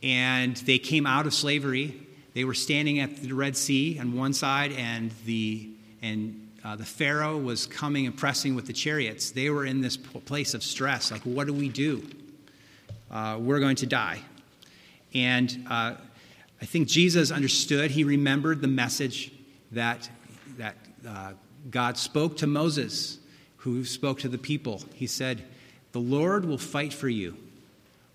and 0.03 0.57
they 0.59 0.79
came 0.79 1.07
out 1.07 1.27
of 1.27 1.35
slavery, 1.35 2.01
they 2.35 2.45
were 2.45 2.55
standing 2.55 3.01
at 3.01 3.17
the 3.17 3.33
Red 3.33 3.57
Sea 3.57 3.99
on 3.99 4.17
one 4.17 4.33
side, 4.33 4.73
and 4.73 5.13
the 5.25 5.71
and 6.03 6.49
uh, 6.65 6.77
the 6.77 6.85
Pharaoh 6.85 7.37
was 7.37 7.67
coming 7.67 8.07
and 8.07 8.17
pressing 8.17 8.55
with 8.55 8.67
the 8.67 8.73
chariots. 8.73 9.31
They 9.31 9.51
were 9.51 9.67
in 9.67 9.81
this 9.83 9.97
place 9.97 10.55
of 10.55 10.63
stress 10.63 11.11
like, 11.11 11.23
what 11.23 11.47
do 11.47 11.53
we 11.53 11.69
do? 11.69 12.09
Uh, 13.11 13.39
we're 13.39 13.61
going 13.61 13.77
to 13.77 13.87
die. 13.87 14.21
And 15.13 15.67
uh, 15.69 15.95
I 16.61 16.65
think 16.65 16.89
Jesus 16.89 17.31
understood, 17.31 17.91
he 17.91 18.03
remembered 18.03 18.61
the 18.61 18.69
message 18.69 19.31
that, 19.73 20.01
that 20.03 20.11
uh, 21.07 21.33
God 21.71 21.97
spoke 21.97 22.39
to 22.39 22.47
Moses, 22.47 23.19
who 23.59 23.85
spoke 23.85 24.21
to 24.21 24.29
the 24.29 24.39
people. 24.39 24.83
He 24.95 25.07
said, 25.07 25.43
The 25.93 26.01
Lord 26.01 26.45
will 26.45 26.59
fight 26.59 26.93
for 26.93 27.09
you. 27.09 27.37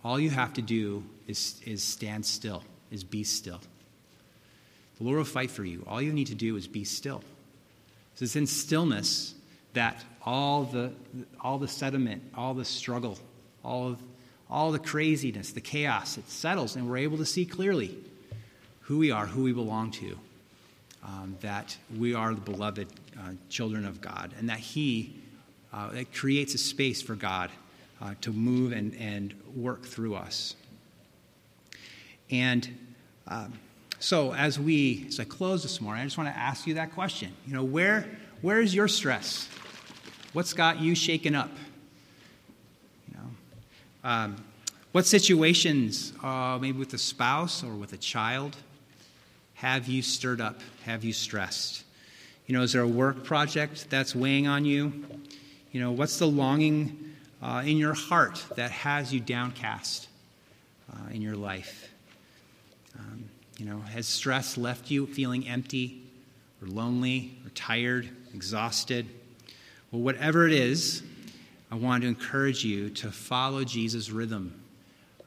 All 0.04 0.20
you 0.20 0.30
have 0.30 0.54
to 0.54 0.62
do 0.62 1.04
is, 1.28 1.60
is 1.66 1.84
stand 1.84 2.26
still, 2.26 2.64
is 2.92 3.04
be 3.04 3.24
still. 3.24 3.60
The 4.98 5.04
Lord 5.04 5.18
will 5.18 5.26
fight 5.26 5.52
for 5.52 5.64
you. 5.64 5.84
All 5.88 6.02
you 6.02 6.14
need 6.14 6.28
to 6.28 6.36
do 6.36 6.56
is 6.56 6.68
be 6.68 6.84
still. 6.84 7.22
So 8.16 8.24
it's 8.24 8.36
in 8.36 8.48
stillness 8.48 9.34
that 9.74 10.04
all 10.24 10.64
the, 10.64 10.92
all 11.40 11.58
the 11.58 11.68
sediment, 11.68 12.22
all 12.36 12.54
the 12.54 12.66
struggle, 12.66 13.18
all, 13.64 13.88
of, 13.90 14.04
all 14.50 14.72
the 14.72 14.80
craziness, 14.80 15.52
the 15.52 15.62
chaos, 15.62 16.18
it 16.18 16.30
settles, 16.30 16.76
and 16.76 16.90
we're 16.90 16.98
able 16.98 17.18
to 17.18 17.26
see 17.26 17.46
clearly 17.46 17.98
who 18.82 18.98
we 18.98 19.12
are, 19.12 19.26
who 19.26 19.44
we 19.44 19.54
belong 19.54 19.92
to, 19.92 20.18
um, 21.04 21.38
that 21.42 21.78
we 21.98 22.14
are 22.14 22.34
the 22.34 22.42
beloved 22.42 22.88
uh, 23.18 23.32
children 23.50 23.86
of 23.86 24.02
God, 24.02 24.34
and 24.38 24.50
that 24.50 24.60
He 24.60 25.16
uh, 25.74 25.90
creates 26.14 26.54
a 26.54 26.58
space 26.58 27.02
for 27.02 27.16
God 27.16 27.52
uh, 28.02 28.14
to 28.22 28.32
move 28.32 28.72
and, 28.72 28.96
and 28.96 29.34
work 29.56 29.86
through 29.86 30.16
us. 30.16 30.56
And 32.32 32.70
um, 33.28 33.54
so, 34.00 34.34
as 34.34 34.60
we, 34.60 35.06
as 35.08 35.20
I 35.20 35.26
close 35.26 35.64
this 35.64 35.82
morning, 35.82 36.02
I 36.02 36.06
just 36.06 36.18
want 36.18 36.34
to 36.34 36.38
ask 36.38 36.66
you 36.66 36.76
that 36.76 36.94
question. 36.94 37.34
You 37.46 37.54
know, 37.54 37.64
where, 37.64 38.08
where 38.42 38.62
is 38.62 38.74
your 38.74 38.88
stress? 38.88 39.50
What's 40.34 40.54
got 40.54 40.80
you 40.80 40.96
shaken 40.96 41.36
up? 41.36 41.52
You 43.08 43.18
know, 43.18 44.10
um, 44.10 44.36
what 44.92 45.06
situations, 45.06 46.14
uh, 46.24 46.58
maybe 46.62 46.78
with 46.78 46.94
a 46.94 46.98
spouse 46.98 47.64
or 47.64 47.74
with 47.74 47.94
a 47.94 47.98
child, 47.98 48.56
have 49.60 49.90
you 49.90 50.02
stirred 50.02 50.40
up? 50.40 50.62
Have 50.86 51.04
you 51.04 51.12
stressed? 51.12 51.84
You 52.48 52.56
know, 52.56 52.62
is 52.62 52.72
there 52.72 52.82
a 52.82 52.88
work 52.88 53.26
project 53.26 53.90
that's 53.90 54.16
weighing 54.16 54.48
on 54.48 54.64
you? 54.64 55.04
You 55.74 55.82
know, 55.82 55.92
what's 55.92 56.18
the 56.18 56.28
longing 56.28 57.14
uh, 57.42 57.64
in 57.66 57.76
your 57.76 57.94
heart 57.94 58.42
that 58.56 58.72
has 58.72 59.14
you 59.14 59.20
downcast 59.20 60.08
uh, 60.94 61.10
in 61.12 61.22
your 61.22 61.36
life? 61.36 61.92
Um, 62.98 63.26
you 63.58 63.66
know, 63.66 63.80
has 63.80 64.08
stress 64.08 64.58
left 64.58 64.90
you 64.90 65.06
feeling 65.06 65.46
empty 65.46 66.04
or 66.62 66.70
lonely 66.70 67.38
or 67.46 67.50
tired, 67.50 68.08
exhausted? 68.34 69.08
Well, 69.92 70.02
whatever 70.02 70.48
it 70.48 70.54
is, 70.54 71.04
I 71.70 71.76
want 71.76 72.04
to 72.04 72.08
encourage 72.08 72.64
you 72.64 72.92
to 72.92 73.12
follow 73.12 73.66
Jesus' 73.66 74.10
rhythm, 74.10 74.58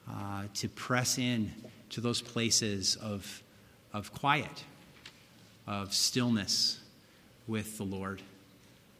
uh, 0.09 0.45
to 0.55 0.69
press 0.69 1.19
in 1.19 1.53
to 1.91 2.01
those 2.01 2.19
places 2.19 2.95
of, 2.95 3.43
of 3.93 4.11
quiet, 4.13 4.63
of 5.67 5.93
stillness 5.93 6.79
with 7.47 7.77
the 7.77 7.83
Lord. 7.83 8.21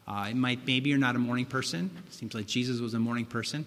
Uh, 0.08 0.28
it 0.30 0.36
might 0.36 0.66
maybe 0.68 0.89
you're 0.89 1.00
not 1.00 1.16
a 1.16 1.20
morning 1.20 1.46
person. 1.46 1.89
It 2.08 2.14
seems 2.14 2.34
like 2.34 2.46
Jesus 2.46 2.80
was 2.80 2.94
a 2.94 3.00
morning 3.00 3.26
person, 3.26 3.66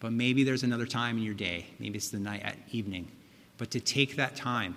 but 0.00 0.12
maybe 0.12 0.44
there's 0.44 0.62
another 0.62 0.86
time 0.86 1.16
in 1.16 1.22
your 1.22 1.34
day. 1.34 1.66
Maybe 1.78 1.96
it's 1.96 2.10
the 2.10 2.18
night 2.18 2.42
at 2.42 2.56
evening. 2.72 3.08
But 3.58 3.70
to 3.70 3.80
take 3.80 4.16
that 4.16 4.36
time 4.36 4.76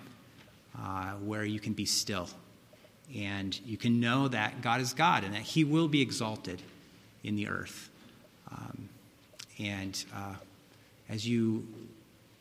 uh, 0.78 1.12
where 1.14 1.44
you 1.44 1.60
can 1.60 1.72
be 1.72 1.84
still 1.84 2.28
and 3.14 3.58
you 3.66 3.76
can 3.76 4.00
know 4.00 4.28
that 4.28 4.62
God 4.62 4.80
is 4.80 4.94
God 4.94 5.24
and 5.24 5.34
that 5.34 5.42
He 5.42 5.64
will 5.64 5.88
be 5.88 6.00
exalted 6.00 6.62
in 7.24 7.36
the 7.36 7.48
earth. 7.48 7.90
Um, 8.50 8.88
and 9.58 10.04
uh, 10.14 10.34
as 11.08 11.26
you 11.26 11.66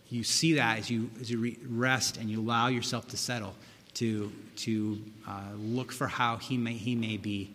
you 0.09 0.23
see 0.23 0.53
that 0.53 0.79
as 0.79 0.89
you 0.89 1.09
as 1.21 1.29
you 1.29 1.55
rest 1.67 2.17
and 2.17 2.29
you 2.29 2.39
allow 2.39 2.67
yourself 2.67 3.07
to 3.09 3.17
settle, 3.17 3.55
to 3.95 4.31
to 4.57 5.01
uh, 5.27 5.41
look 5.57 5.91
for 5.91 6.07
how 6.07 6.37
He 6.37 6.57
may 6.57 6.73
He 6.73 6.95
may 6.95 7.17
be 7.17 7.53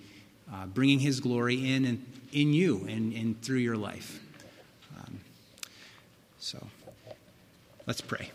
uh, 0.53 0.67
bringing 0.67 1.01
His 1.01 1.21
glory 1.21 1.75
in 1.75 1.85
and 1.85 2.05
in 2.33 2.53
you 2.53 2.87
and, 2.89 3.13
and 3.13 3.41
through 3.43 3.59
your 3.59 3.77
life. 3.77 4.21
Um, 4.99 5.21
so, 6.39 6.67
let's 7.87 8.01
pray. 8.01 8.31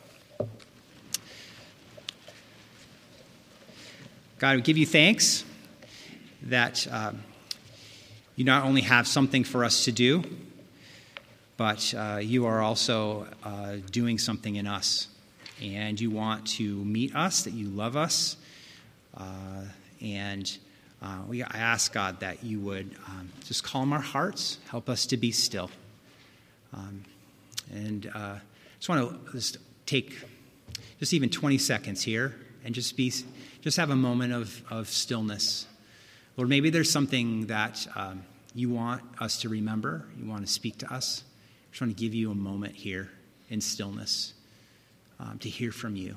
God, 4.38 4.56
we 4.56 4.62
give 4.62 4.78
you 4.78 4.86
thanks 4.86 5.44
that 6.44 6.88
um, 6.90 7.24
you 8.38 8.46
not 8.46 8.64
only 8.64 8.82
have 8.82 9.06
something 9.06 9.44
for 9.44 9.66
us 9.66 9.84
to 9.84 9.92
do, 9.92 10.24
but 11.60 11.94
uh, 11.94 12.20
you 12.22 12.46
are 12.46 12.62
also 12.62 13.28
uh, 13.44 13.76
doing 13.92 14.18
something 14.18 14.56
in 14.56 14.66
us. 14.66 15.10
And 15.62 16.00
you 16.00 16.10
want 16.10 16.48
to 16.52 16.64
meet 16.86 17.14
us, 17.14 17.44
that 17.44 17.52
you 17.52 17.68
love 17.68 17.98
us. 17.98 18.38
Uh, 19.14 19.66
and 20.00 20.58
uh, 21.02 21.18
we, 21.28 21.44
I 21.44 21.58
ask, 21.58 21.92
God, 21.92 22.22
that 22.22 22.46
you 22.46 22.62
would 22.62 22.96
um, 23.08 23.30
just 23.44 23.66
calm 23.66 23.92
our 23.92 24.00
hearts, 24.00 24.60
help 24.70 24.88
us 24.88 25.06
to 25.08 25.18
be 25.18 25.34
still. 25.34 25.70
Um, 26.74 27.04
and 27.74 28.10
I 28.16 28.20
uh, 28.20 28.40
just 28.78 28.88
want 28.88 29.26
to 29.26 29.32
just 29.34 29.58
take 29.86 30.18
just 30.98 31.14
even 31.14 31.30
20 31.30 31.58
seconds 31.58 32.02
here 32.02 32.38
and 32.64 32.74
just 32.74 32.96
be 32.96 33.12
just 33.62 33.76
have 33.76 33.90
a 33.90 33.98
moment 33.98 34.32
of, 34.32 34.62
of 34.72 34.88
stillness. 34.88 35.68
Lord, 36.38 36.48
maybe 36.48 36.70
there's 36.70 36.90
something 36.90 37.48
that 37.48 37.86
um, 37.98 38.24
you 38.56 38.70
want 38.70 39.02
us 39.20 39.42
to 39.42 39.50
remember, 39.50 40.06
you 40.18 40.26
want 40.26 40.48
to 40.48 40.52
speak 40.52 40.78
to 40.78 40.94
us. 40.94 41.26
I 41.70 41.72
just 41.72 41.82
want 41.82 41.96
to 41.96 42.04
give 42.04 42.16
you 42.16 42.32
a 42.32 42.36
moment 42.36 42.76
here 42.76 43.12
in 43.50 43.62
stillness 43.62 44.34
um, 45.20 45.38
to 45.40 45.50
hear 45.50 45.72
from 45.72 45.96
you. 45.96 46.16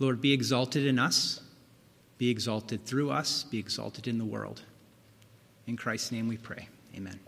Lord, 0.00 0.20
be 0.20 0.32
exalted 0.32 0.86
in 0.86 0.98
us, 0.98 1.40
be 2.18 2.30
exalted 2.30 2.84
through 2.84 3.10
us, 3.10 3.44
be 3.44 3.58
exalted 3.58 4.08
in 4.08 4.18
the 4.18 4.24
world. 4.24 4.62
In 5.66 5.76
Christ's 5.76 6.10
name 6.10 6.26
we 6.26 6.38
pray. 6.38 6.68
Amen. 6.96 7.20